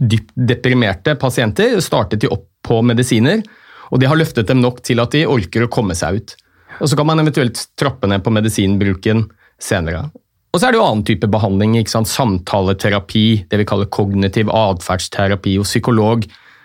dypt 0.00 0.32
deprimerte 0.48 1.14
pasienter 1.20 1.76
startet 1.84 2.22
de 2.22 2.30
opp 2.32 2.46
på 2.64 2.80
medisiner, 2.86 3.42
og 3.90 4.00
det 4.00 4.08
har 4.08 4.18
løftet 4.18 4.48
dem 4.48 4.62
nok 4.62 4.80
til 4.86 5.02
at 5.02 5.12
de 5.12 5.26
orker 5.28 5.66
å 5.66 5.72
komme 5.72 5.96
seg 5.98 6.20
ut. 6.20 6.34
Og 6.80 6.88
Så 6.88 6.96
kan 6.96 7.06
man 7.06 7.20
eventuelt 7.20 7.58
trappe 7.76 8.08
ned 8.08 8.22
på 8.24 8.32
medisinbruken 8.32 9.26
senere. 9.60 10.08
Og 10.50 10.58
så 10.58 10.66
er 10.66 10.72
det 10.72 10.80
jo 10.80 10.86
annen 10.86 11.06
type 11.06 11.28
behandling. 11.30 11.76
ikke 11.78 11.92
sant? 11.92 12.10
Samtaleterapi, 12.10 13.46
det 13.50 13.60
vi 13.60 13.66
kaller 13.68 13.90
kognitiv 13.92 14.50
atferdsterapi 14.50 15.58
og 15.60 15.68
psykolog. 15.68 16.24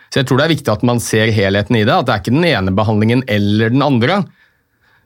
Så 0.10 0.22
jeg 0.22 0.30
tror 0.30 0.40
det 0.40 0.46
er 0.46 0.54
viktig 0.56 0.72
at 0.74 0.86
man 0.88 1.02
ser 1.04 1.34
helheten 1.34 1.76
i 1.76 1.84
det. 1.84 1.94
At 1.94 2.08
det 2.08 2.14
er 2.14 2.24
ikke 2.24 2.34
den 2.38 2.48
ene 2.50 2.74
behandlingen 2.74 3.26
eller 3.28 3.74
den 3.74 3.86
andre. 3.86 4.24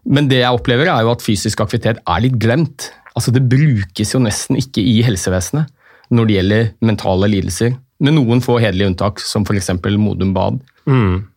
Men 0.06 0.30
det 0.32 0.42
jeg 0.42 0.56
opplever 0.56 0.90
er 0.92 1.04
jo 1.04 1.12
at 1.14 1.24
fysisk 1.26 1.62
aktivitet 1.64 2.00
er 2.00 2.24
litt 2.24 2.38
glemt. 2.42 2.92
Altså 3.16 3.34
Det 3.36 3.44
brukes 3.52 4.14
jo 4.16 4.22
nesten 4.24 4.60
ikke 4.60 4.84
i 4.84 5.02
helsevesenet 5.06 5.70
når 6.10 6.26
det 6.26 6.38
gjelder 6.40 6.70
mentale 6.88 7.30
lidelser. 7.30 7.76
Med 8.02 8.16
noen 8.16 8.40
få 8.42 8.58
hederlige 8.62 8.90
unntak, 8.90 9.20
som 9.22 9.44
f.eks. 9.46 9.70
Modum 10.00 10.32
Bad. 10.34 10.62
Mm. 10.90 11.28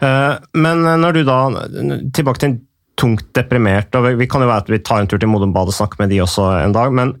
Eh, 0.00 0.34
Men 0.54 0.86
når 1.02 1.18
du 1.18 1.24
da 1.26 1.40
Tilbake 2.14 2.40
til 2.40 2.52
en 2.52 2.60
tungt 2.96 3.26
deprimert, 3.36 3.92
og 3.98 4.06
vi 4.16 4.28
kan 4.30 4.40
jo 4.40 4.48
være 4.48 4.64
at 4.64 4.70
vi 4.72 4.78
tar 4.80 5.02
en 5.02 5.10
tur 5.10 5.20
til 5.20 5.28
Modum 5.28 5.52
Bad 5.52 5.68
og 5.68 5.76
snakker 5.76 6.00
med 6.00 6.14
de 6.14 6.22
også 6.24 6.46
en 6.62 6.72
dag, 6.72 6.94
men 6.96 7.12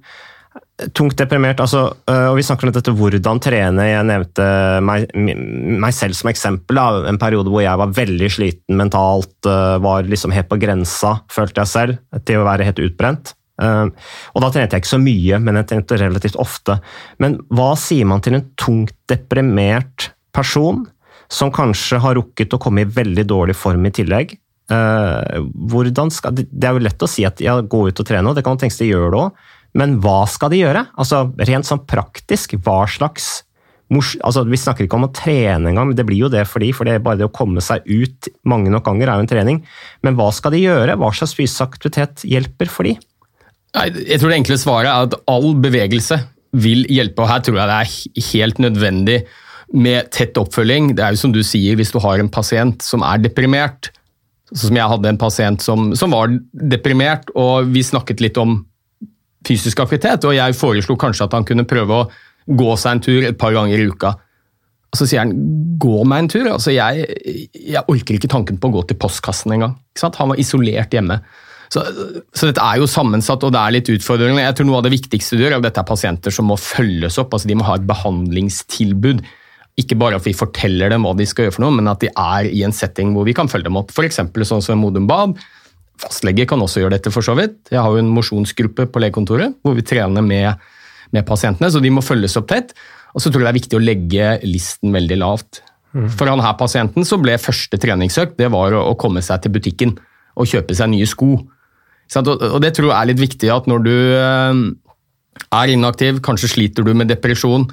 tungt 0.92 1.16
deprimert, 1.16 1.60
altså, 1.62 1.86
øh, 2.10 2.26
og 2.30 2.36
vi 2.36 2.44
snakker 2.44 2.68
om 2.68 2.74
dette 2.74 2.92
hvordan 2.92 3.40
trene. 3.40 3.86
Jeg 3.88 4.04
nevnte 4.08 4.46
meg, 4.84 5.08
meg 5.16 5.94
selv 5.96 6.18
som 6.18 6.28
eksempel. 6.30 6.76
Da. 6.76 7.06
En 7.08 7.20
periode 7.20 7.52
hvor 7.52 7.64
jeg 7.64 7.80
var 7.80 7.94
veldig 7.96 8.28
sliten 8.32 8.76
mentalt, 8.76 9.38
øh, 9.48 9.78
var 9.82 10.08
liksom 10.08 10.34
helt 10.36 10.50
på 10.50 10.60
grensa, 10.60 11.16
følte 11.32 11.64
jeg 11.64 11.72
selv, 11.72 12.00
til 12.28 12.42
å 12.42 12.48
være 12.48 12.68
helt 12.68 12.82
utbrent. 12.84 13.32
Uh, 13.56 13.88
og 14.36 14.42
Da 14.44 14.50
trente 14.52 14.76
jeg 14.76 14.82
ikke 14.84 14.90
så 14.90 15.00
mye, 15.00 15.38
men 15.40 15.56
jeg 15.56 15.68
trente 15.70 15.96
relativt 15.96 16.36
ofte. 16.36 16.76
Men 17.22 17.38
hva 17.48 17.70
sier 17.80 18.04
man 18.04 18.20
til 18.20 18.36
en 18.36 18.44
tungt 18.60 18.92
deprimert 19.08 20.10
person 20.36 20.82
som 21.32 21.48
kanskje 21.54 22.02
har 22.04 22.18
rukket 22.18 22.52
å 22.52 22.60
komme 22.60 22.84
i 22.84 22.90
veldig 22.98 23.24
dårlig 23.24 23.56
form 23.56 23.88
i 23.88 23.94
tillegg? 23.96 24.36
Skal, 24.66 26.36
det 26.36 26.68
er 26.68 26.76
jo 26.76 26.84
lett 26.84 27.02
å 27.02 27.08
si 27.08 27.24
at 27.24 27.40
ja, 27.40 27.56
gå 27.62 27.86
ut 27.88 28.02
og 28.02 28.08
trene, 28.08 28.28
og 28.28 28.36
det 28.36 28.44
kan 28.44 28.56
man 28.56 28.60
tenke 28.60 28.76
seg 28.76 28.92
gjør 28.92 29.08
det 29.14 29.22
òg. 29.24 29.44
Men 29.76 29.98
hva 30.04 30.22
skal 30.30 30.52
de 30.52 30.62
gjøre? 30.62 30.86
Altså, 30.96 31.26
Rent 31.48 31.68
sånn 31.68 31.84
praktisk, 31.88 32.56
hva 32.64 32.84
slags 32.90 33.42
altså, 33.86 34.42
Vi 34.48 34.58
snakker 34.58 34.86
ikke 34.86 34.98
om 34.98 35.06
å 35.06 35.12
trene 35.14 35.70
engang, 35.70 35.92
det 35.94 36.06
blir 36.08 36.24
jo 36.24 36.30
det 36.32 36.46
for 36.50 36.64
de, 36.64 36.72
for 36.74 36.88
det 36.88 36.96
er 36.96 37.04
bare 37.04 37.20
det 37.20 37.28
å 37.28 37.34
komme 37.34 37.62
seg 37.62 37.84
ut 37.86 38.30
mange 38.48 38.72
nok 38.72 38.86
ganger 38.88 39.12
er 39.12 39.20
jo 39.20 39.26
en 39.26 39.30
trening. 39.30 39.60
Men 40.02 40.16
hva 40.18 40.30
skal 40.34 40.56
de 40.56 40.64
gjøre? 40.64 40.96
Hva 40.98 41.12
slags 41.14 41.36
fysisk 41.38 41.68
aktivitet 41.68 42.24
hjelper 42.26 42.72
for 42.72 42.88
de? 42.88 42.96
Jeg 43.76 44.18
tror 44.18 44.32
det 44.32 44.40
enkle 44.40 44.56
svaret 44.58 44.90
er 44.90 45.06
at 45.06 45.18
all 45.30 45.52
bevegelse 45.60 46.18
vil 46.56 46.86
hjelpe, 46.88 47.22
og 47.22 47.30
her 47.30 47.42
tror 47.44 47.58
jeg 47.60 47.68
det 47.68 47.76
er 47.76 48.30
helt 48.32 48.60
nødvendig 48.64 49.18
med 49.76 50.08
tett 50.14 50.38
oppfølging. 50.40 50.94
Det 50.96 51.04
er 51.04 51.14
jo 51.14 51.20
som 51.20 51.34
du 51.34 51.42
sier, 51.44 51.76
hvis 51.76 51.92
du 51.92 52.00
har 52.02 52.22
en 52.22 52.32
pasient 52.32 52.82
som 52.82 53.04
er 53.04 53.20
deprimert, 53.22 53.90
som 54.54 54.78
jeg 54.78 54.90
hadde 54.92 55.10
en 55.10 55.20
pasient 55.20 55.62
som, 55.62 55.90
som 55.98 56.14
var 56.14 56.32
deprimert, 56.72 57.28
og 57.36 57.68
vi 57.74 57.82
snakket 57.84 58.22
litt 58.24 58.38
om 58.40 58.60
fysisk 59.46 59.80
aktivitet, 59.84 60.26
og 60.26 60.36
jeg 60.36 60.58
foreslo 60.58 60.96
kanskje 61.00 61.28
at 61.28 61.36
han 61.36 61.46
kunne 61.46 61.66
prøve 61.68 62.02
å 62.02 62.06
gå 62.46 62.76
seg 62.78 62.96
en 62.96 63.02
tur 63.06 63.26
et 63.26 63.38
par 63.38 63.54
ganger 63.56 63.80
i 63.80 63.88
uka. 63.90 64.14
Og 64.92 65.00
så 65.00 65.08
sier 65.08 65.24
han 65.24 65.34
'gå 65.78 66.04
meg 66.06 66.18
en 66.18 66.28
tur'. 66.28 66.52
Altså, 66.52 66.70
jeg, 66.72 67.06
jeg 67.52 67.82
orker 67.88 68.14
ikke 68.14 68.30
tanken 68.30 68.58
på 68.58 68.68
å 68.70 68.76
gå 68.78 68.86
til 68.86 68.96
postkassen 68.96 69.52
engang. 69.52 69.76
Han 70.02 70.30
var 70.30 70.38
isolert 70.38 70.94
hjemme. 70.94 71.20
Så, 71.68 71.82
så, 72.30 72.46
dette 72.46 72.62
er 72.62 72.78
jo 72.78 72.86
sammensatt, 72.86 73.42
og 73.42 73.52
det 73.52 73.58
er 73.60 73.74
litt 73.74 73.90
utfordrende. 73.90 74.44
Jeg 74.44 74.54
tror 74.54 74.68
Noe 74.68 74.78
av 74.78 74.86
det 74.86 74.94
viktigste 74.94 75.36
du 75.36 75.42
gjør, 75.42 75.56
er 75.56 75.58
at 75.58 75.66
dette 75.66 75.82
er 75.82 75.88
pasienter 75.88 76.30
som 76.30 76.46
må 76.46 76.56
følges 76.60 77.18
opp. 77.18 77.34
altså 77.34 77.50
De 77.50 77.58
må 77.58 77.66
ha 77.66 77.74
et 77.74 77.88
behandlingstilbud. 77.88 79.24
Ikke 79.76 79.98
bare 79.98 80.16
at 80.16 80.24
vi 80.24 80.32
forteller 80.32 80.94
dem 80.94 81.04
hva 81.04 81.12
de 81.18 81.26
skal 81.26 81.46
gjøre, 81.46 81.56
for 81.58 81.66
noe, 81.66 81.74
men 81.74 81.90
at 81.90 82.00
de 82.00 82.08
er 82.08 82.48
i 82.48 82.62
en 82.64 82.72
setting 82.72 83.12
hvor 83.12 83.26
vi 83.26 83.34
kan 83.36 83.50
følge 83.50 83.68
dem 83.68 83.76
opp. 83.76 83.90
F.eks. 83.90 84.22
sånn 84.22 84.64
som 84.64 84.80
Modum 84.80 85.10
Bad 85.10 85.36
Fastlege 86.00 86.46
kan 86.48 86.60
også 86.62 86.82
gjøre 86.82 86.96
dette, 86.98 87.12
for 87.14 87.24
så 87.24 87.36
vidt. 87.38 87.58
Jeg 87.72 87.80
har 87.80 87.92
jo 87.92 88.02
en 88.02 88.12
mosjonsgruppe 88.12 88.88
på 88.92 89.02
legekontoret 89.02 89.56
hvor 89.64 89.76
vi 89.76 89.84
trener 89.86 90.24
med, 90.24 90.60
med, 91.14 91.26
pasientene, 91.28 91.70
så 91.72 91.80
de 91.82 91.92
må 91.92 92.04
følges 92.04 92.36
opp 92.40 92.50
tett. 92.52 92.74
Og 93.16 93.24
så 93.24 93.30
tror 93.30 93.42
jeg 93.42 93.48
det 93.48 93.54
er 93.54 93.60
viktig 93.60 93.78
å 93.78 93.84
legge 93.84 94.30
listen 94.44 94.92
veldig 94.92 95.18
lavt. 95.22 95.62
Mm. 95.96 96.10
For 96.12 96.28
han 96.28 96.42
her 96.44 96.56
pasienten 96.60 97.06
så 97.08 97.16
ble 97.20 97.38
første 97.40 97.80
treningsøkt 97.80 98.36
det 98.36 98.50
var 98.52 98.76
å, 98.76 98.92
komme 99.00 99.22
seg 99.24 99.44
til 99.44 99.54
butikken 99.54 99.94
og 100.36 100.50
kjøpe 100.50 100.76
seg 100.76 100.92
nye 100.92 101.08
sko. 101.08 101.38
Og 102.20 102.58
det 102.62 102.74
tror 102.76 102.90
jeg 102.90 102.98
er 102.98 103.08
litt 103.08 103.22
viktig 103.22 103.48
at 103.50 103.70
når 103.70 103.86
du 103.86 103.94
eh, 103.96 104.60
er 105.48 105.72
inaktiv, 105.72 106.20
kanskje 106.24 106.52
sliter 106.52 106.84
du 106.84 106.92
med 106.92 107.08
depresjon, 107.08 107.64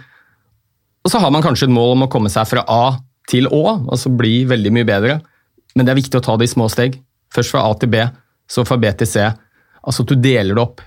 og 1.03 1.11
så 1.11 1.19
har 1.19 1.33
man 1.35 1.43
kanskje 1.43 1.67
et 1.67 1.75
mål 1.75 1.97
om 1.97 2.05
å 2.05 2.11
komme 2.11 2.31
seg 2.31 2.47
fra 2.47 2.63
A 2.71 2.95
til 3.27 3.49
Å, 3.51 3.63
altså 3.91 4.11
bli 4.15 4.43
veldig 4.47 4.71
mye 4.75 4.87
bedre, 4.87 5.17
men 5.75 5.85
det 5.85 5.91
er 5.91 5.99
viktig 5.99 6.19
å 6.19 6.23
ta 6.23 6.37
det 6.39 6.47
i 6.47 6.53
små 6.53 6.69
steg. 6.71 6.95
Først 7.33 7.53
fra 7.53 7.63
A 7.65 7.73
til 7.79 7.91
B, 7.93 8.03
så 8.49 8.65
fra 8.67 8.77
B 8.77 8.89
til 8.99 9.09
C. 9.09 9.27
Altså 9.83 10.05
at 10.05 10.11
du 10.11 10.15
deler 10.19 10.55
det 10.55 10.63
opp 10.63 10.83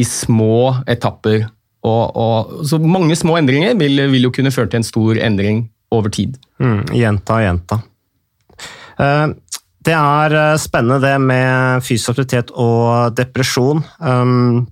i 0.00 0.06
små 0.08 0.74
etapper. 0.90 1.46
Og, 1.84 2.16
og, 2.16 2.52
så 2.66 2.80
mange 2.80 3.16
små 3.18 3.36
endringer 3.38 3.76
vil, 3.78 4.00
vil, 4.10 4.26
jo 4.26 4.32
kunne 4.34 4.52
føre 4.54 4.70
til 4.72 4.80
en 4.80 4.86
stor 4.88 5.20
endring 5.20 5.66
over 5.94 6.12
tid. 6.12 6.38
Mm, 6.62 6.86
gjenta 6.96 7.38
og 7.38 7.44
gjenta. 7.44 7.80
Uh, 8.98 9.34
det 9.84 9.92
er 9.92 10.32
eh, 10.32 10.54
spennende 10.56 10.96
det 11.02 11.16
med 11.20 11.82
fysisk 11.84 12.14
aktivitet 12.14 12.54
og 12.56 13.12
depresjon. 13.18 13.82
Um, 14.00 14.62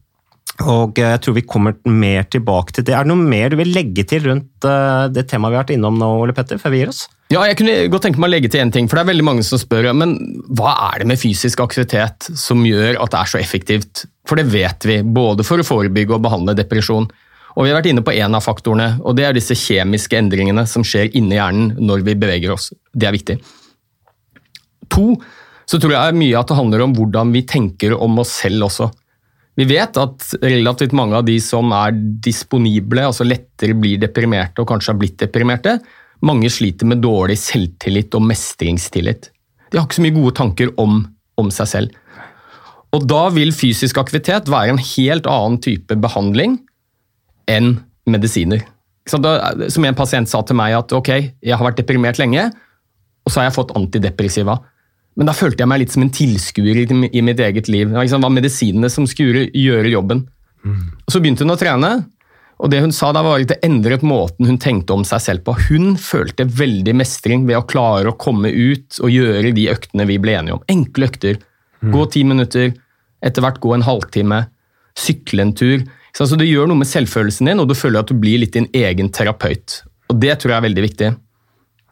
og 0.64 0.96
jeg 0.96 1.20
tror 1.20 1.37
vi 1.37 1.42
kommer 1.44 1.77
mer 1.85 2.25
tilbake 2.33 2.72
til 2.72 2.87
det. 2.88 2.94
Er 2.96 3.05
det 3.05 3.12
noe 3.12 3.20
mer 3.20 3.53
du 3.53 3.59
vil 3.61 3.75
legge 3.77 4.07
til 4.09 4.25
rundt 4.25 4.64
det 5.12 5.27
temaet 5.29 5.53
vi 5.53 5.59
har 5.59 5.66
vært 5.66 5.75
innom 5.75 5.98
nå, 6.01 6.09
Ole 6.22 6.33
Petter, 6.37 6.57
før 6.62 6.72
vi 6.72 6.81
gir 6.81 6.94
oss? 6.94 7.03
Ja, 7.32 7.46
jeg 7.48 7.56
kunne 7.56 7.74
godt 7.88 8.04
tenke 8.04 8.20
meg 8.20 8.28
å 8.28 8.32
legge 8.34 8.48
til 8.52 8.60
en 8.60 8.70
ting, 8.74 8.88
for 8.90 8.98
det 8.98 9.06
er 9.06 9.12
veldig 9.14 9.24
mange 9.24 9.44
som 9.46 9.56
spør 9.60 9.86
men 9.96 10.10
hva 10.52 10.74
er 10.90 11.00
det 11.00 11.06
med 11.08 11.20
fysisk 11.20 11.62
aktivitet 11.64 12.26
som 12.36 12.60
gjør 12.66 12.98
at 13.00 13.14
det 13.14 13.20
er 13.22 13.30
så 13.30 13.38
effektivt? 13.40 14.02
For 14.28 14.36
det 14.36 14.50
vet 14.52 14.84
vi, 14.84 14.98
både 15.00 15.46
for 15.46 15.62
å 15.62 15.64
forebygge 15.64 16.18
og 16.18 16.26
behandle 16.26 16.54
depresjon. 16.58 17.06
Og 17.56 17.64
Vi 17.64 17.70
har 17.70 17.78
vært 17.78 17.88
inne 17.88 18.04
på 18.04 18.12
en 18.12 18.37
av 18.37 18.44
faktorene, 18.44 18.98
og 19.00 19.16
det 19.16 19.24
er 19.24 19.37
disse 19.37 19.56
kjemiske 19.56 20.18
endringene 20.18 20.66
som 20.68 20.85
skjer 20.85 21.12
inni 21.16 21.38
hjernen 21.38 21.72
når 21.80 22.04
vi 22.04 22.16
beveger 22.20 22.52
oss. 22.52 22.68
Det 22.92 23.08
er 23.08 23.16
viktig. 23.16 23.38
To, 24.92 25.06
så 25.64 25.80
tror 25.80 25.96
jeg 25.96 26.18
mye 26.20 26.37
at 26.37 26.52
det 26.52 26.58
handler 26.58 26.85
om 26.85 26.96
hvordan 26.96 27.33
vi 27.33 27.46
tenker 27.48 27.96
om 27.96 28.20
oss 28.20 28.35
selv 28.42 28.68
også. 28.68 28.90
Vi 29.56 29.68
vet 29.68 29.96
at 30.00 30.28
relativt 30.40 30.92
mange 30.96 31.16
av 31.16 31.24
de 31.28 31.38
som 31.44 31.72
er 31.76 31.96
disponible, 31.96 33.08
altså 33.08 33.24
lettere 33.24 33.76
blir 33.76 34.00
deprimerte 34.00 34.64
og 34.64 34.68
kanskje 34.68 34.92
har 34.92 35.00
blitt 35.00 35.18
deprimerte, 35.20 35.78
mange 36.27 36.50
sliter 36.52 36.88
med 36.88 37.02
dårlig 37.02 37.38
selvtillit 37.42 38.14
og 38.14 38.25
mestringstillit. 38.29 39.31
De 39.73 39.79
har 39.79 39.87
ikke 39.87 39.98
så 39.98 40.04
mye 40.04 40.16
gode 40.16 40.35
tanker 40.38 40.73
om, 40.81 41.00
om 41.40 41.50
seg 41.54 41.70
selv. 41.70 41.98
Og 42.92 43.06
da 43.08 43.25
vil 43.33 43.54
fysisk 43.56 43.98
aktivitet 44.00 44.50
være 44.52 44.75
en 44.75 44.83
helt 44.83 45.29
annen 45.31 45.58
type 45.64 45.96
behandling 46.02 46.58
enn 47.50 47.79
medisiner. 48.08 48.60
Som 49.08 49.87
en 49.87 49.98
pasient 49.98 50.31
sa 50.31 50.42
til 50.46 50.58
meg 50.58 50.77
at 50.77 50.92
ok, 50.94 51.10
jeg 51.42 51.56
har 51.56 51.64
vært 51.64 51.81
deprimert 51.81 52.20
lenge, 52.20 52.50
og 53.23 53.33
så 53.33 53.40
har 53.40 53.48
jeg 53.48 53.56
fått 53.56 53.75
antidepressiva. 53.79 54.58
Men 55.18 55.29
da 55.29 55.35
følte 55.37 55.64
jeg 55.64 55.70
meg 55.73 55.83
litt 55.83 55.94
som 55.94 56.04
en 56.04 56.12
tilskuer 56.12 56.83
i, 56.85 57.23
mitt 57.25 57.40
eget 57.42 57.68
liv. 57.68 57.88
Det 57.88 57.96
var 57.96 58.06
liksom, 58.06 58.25
var 58.25 58.33
medisinene 58.33 58.88
som 58.92 59.08
skulle 59.08 59.48
gjøre 59.50 59.92
jobben. 59.92 60.25
Og 60.64 61.10
Så 61.12 61.20
begynte 61.20 61.44
hun 61.44 61.54
å 61.54 61.58
trene, 61.60 61.92
og 62.63 62.71
det 62.71 62.79
hun 62.85 62.92
sa 62.94 63.10
da 63.15 63.25
var 63.27 63.42
at 63.42 63.50
det 63.50 63.58
endret 63.67 64.04
måten 64.06 64.46
hun 64.46 64.58
tenkte 64.63 64.94
om 64.94 65.02
seg 65.06 65.23
selv 65.25 65.42
på. 65.46 65.56
Hun 65.67 65.96
følte 65.98 66.46
veldig 66.46 66.94
mestring 66.94 67.46
ved 67.48 67.58
å 67.58 67.67
klare 67.67 68.13
å 68.13 68.19
komme 68.19 68.52
ut 68.54 69.00
og 69.02 69.10
gjøre 69.10 69.50
de 69.56 69.67
øktene 69.73 70.06
vi 70.06 70.21
ble 70.23 70.37
enige 70.38 70.60
om. 70.60 70.63
Enkle 70.71 71.10
økter. 71.10 71.40
Gå 71.83 72.04
ti 72.15 72.23
minutter, 72.23 72.71
etter 73.27 73.42
hvert 73.42 73.58
gå 73.63 73.73
en 73.75 73.83
halvtime, 73.83 74.44
sykle 74.94 75.42
en 75.42 75.54
tur. 75.58 75.83
Så 76.13 76.23
altså, 76.23 76.38
det 76.38 76.46
gjør 76.46 76.71
noe 76.71 76.79
med 76.79 76.90
selvfølelsen 76.90 77.50
din, 77.50 77.63
og 77.63 77.67
du 77.71 77.75
føler 77.75 78.04
at 78.04 78.13
du 78.13 78.15
blir 78.23 78.38
litt 78.42 78.54
din 78.54 78.69
egen 78.77 79.10
terapeut. 79.10 79.81
Og 80.13 80.21
det 80.23 80.37
tror 80.38 80.52
jeg 80.52 80.60
er 80.60 80.67
veldig 80.69 80.87
viktig. 80.87 81.10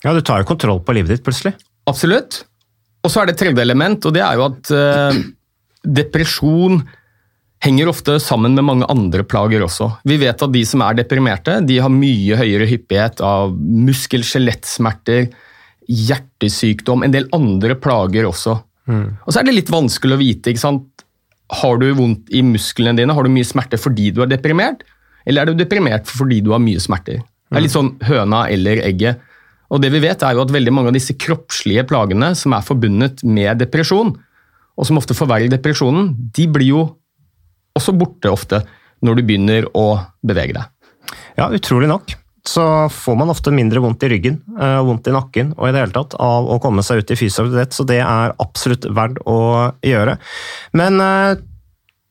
Ja, 0.05 0.15
du 0.15 0.23
tar 0.23 0.45
jo 0.45 0.49
kontroll 0.53 0.83
på 0.85 0.95
livet 0.97 1.17
ditt 1.17 1.27
plutselig. 1.27 1.57
Absolutt. 1.91 2.45
Og 3.03 3.11
så 3.11 3.23
er 3.23 3.29
det 3.29 3.35
et 3.35 3.43
tredje 3.43 3.65
element, 3.65 4.07
og 4.07 4.15
det 4.15 4.23
er 4.23 4.39
jo 4.39 4.47
at 4.47 4.73
øh, 4.77 5.21
depresjon 5.99 6.83
henger 7.65 7.91
ofte 7.91 8.17
sammen 8.23 8.57
med 8.57 8.65
mange 8.67 8.89
andre 8.93 9.25
plager 9.27 9.65
også. 9.67 9.91
Vi 10.09 10.17
vet 10.21 10.43
at 10.43 10.53
de 10.55 10.63
som 10.69 10.83
er 10.85 10.97
deprimerte, 10.97 11.59
de 11.67 11.79
har 11.83 11.93
mye 11.93 12.39
høyere 12.41 12.69
hyppighet 12.71 13.21
av 13.25 13.53
muskel-skjelettsmerter, 13.89 15.29
hjertesykdom, 15.91 17.05
en 17.05 17.15
del 17.15 17.29
andre 17.37 17.77
plager 17.77 18.29
også. 18.29 18.57
Og 18.91 19.29
så 19.31 19.41
er 19.41 19.47
det 19.47 19.55
litt 19.55 19.73
vanskelig 19.73 20.17
å 20.17 20.21
vite. 20.21 20.51
ikke 20.51 20.63
sant? 20.63 21.05
Har 21.61 21.79
du 21.83 21.89
vondt 21.99 22.31
i 22.35 22.43
musklene 22.47 22.97
dine, 22.99 23.15
har 23.15 23.27
du 23.27 23.33
mye 23.33 23.47
smerte 23.47 23.79
fordi 23.79 24.11
du 24.15 24.23
er 24.23 24.31
deprimert, 24.31 24.85
eller 25.27 25.43
er 25.43 25.51
du 25.51 25.59
deprimert 25.59 26.09
fordi 26.09 26.41
du 26.47 26.53
har 26.55 26.63
mye 26.63 26.81
smerter? 26.83 27.21
Det 27.51 27.59
er 27.59 27.65
litt 27.67 27.75
sånn 27.75 27.97
høna 28.07 28.45
eller 28.49 28.83
egget. 28.87 29.21
Og 29.71 29.83
det 29.83 29.91
vi 29.95 30.03
vet 30.03 30.23
er 30.27 30.35
jo 30.35 30.45
at 30.45 30.53
veldig 30.55 30.73
mange 30.75 30.91
av 30.91 30.97
disse 30.97 31.15
kroppslige 31.19 31.85
plagene 31.91 32.33
som 32.39 32.55
er 32.55 32.67
forbundet 32.67 33.25
med 33.27 33.59
depresjon, 33.63 34.15
og 34.79 34.87
som 34.87 34.99
ofte 34.99 35.15
forverrer 35.19 35.51
depresjonen, 35.51 36.15
de 36.35 36.47
blir 36.51 36.71
jo 36.71 36.85
også 37.79 37.95
borte 37.97 38.33
ofte 38.33 38.63
når 39.05 39.19
du 39.19 39.27
begynner 39.27 39.69
å 39.77 39.87
bevege 40.27 40.57
deg. 40.57 40.67
Ja, 41.39 41.49
utrolig 41.49 41.89
nok. 41.91 42.17
Så 42.47 42.63
får 42.89 43.17
man 43.21 43.31
ofte 43.33 43.53
mindre 43.53 43.83
vondt 43.85 44.03
i 44.07 44.09
ryggen, 44.09 44.41
eh, 44.61 44.79
vondt 44.87 45.09
i 45.11 45.13
nakken 45.13 45.53
og 45.59 45.69
i 45.69 45.73
det 45.75 45.83
hele 45.83 45.95
tatt 45.97 46.17
av 46.17 46.49
å 46.49 46.59
komme 46.63 46.83
seg 46.87 47.03
ut 47.03 47.13
i 47.13 47.19
fysioterapeut, 47.21 47.77
så 47.77 47.85
det 47.87 48.01
er 48.01 48.35
absolutt 48.41 48.89
verdt 48.97 49.21
å 49.29 49.39
gjøre. 49.85 50.17
Men 50.73 51.01
eh, 51.05 51.37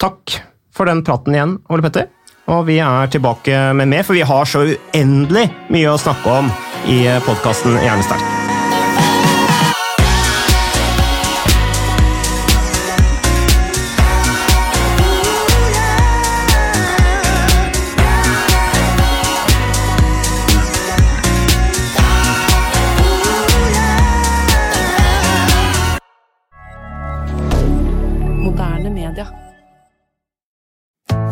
takk 0.01 0.37
for 0.75 0.89
den 0.89 1.03
praten 1.03 1.35
igjen, 1.35 1.57
Ole 1.69 1.85
Petter. 1.85 2.11
Og 2.49 2.65
vi 2.69 2.79
er 2.81 3.09
tilbake 3.13 3.57
med 3.77 3.89
mer, 3.91 4.05
for 4.05 4.17
vi 4.17 4.25
har 4.25 4.49
så 4.49 4.63
uendelig 4.65 5.49
mye 5.69 5.93
å 5.93 6.01
snakke 6.01 6.41
om 6.41 6.53
i 6.89 7.03
podkasten 7.25 7.77
Hjernesterk. 7.81 8.38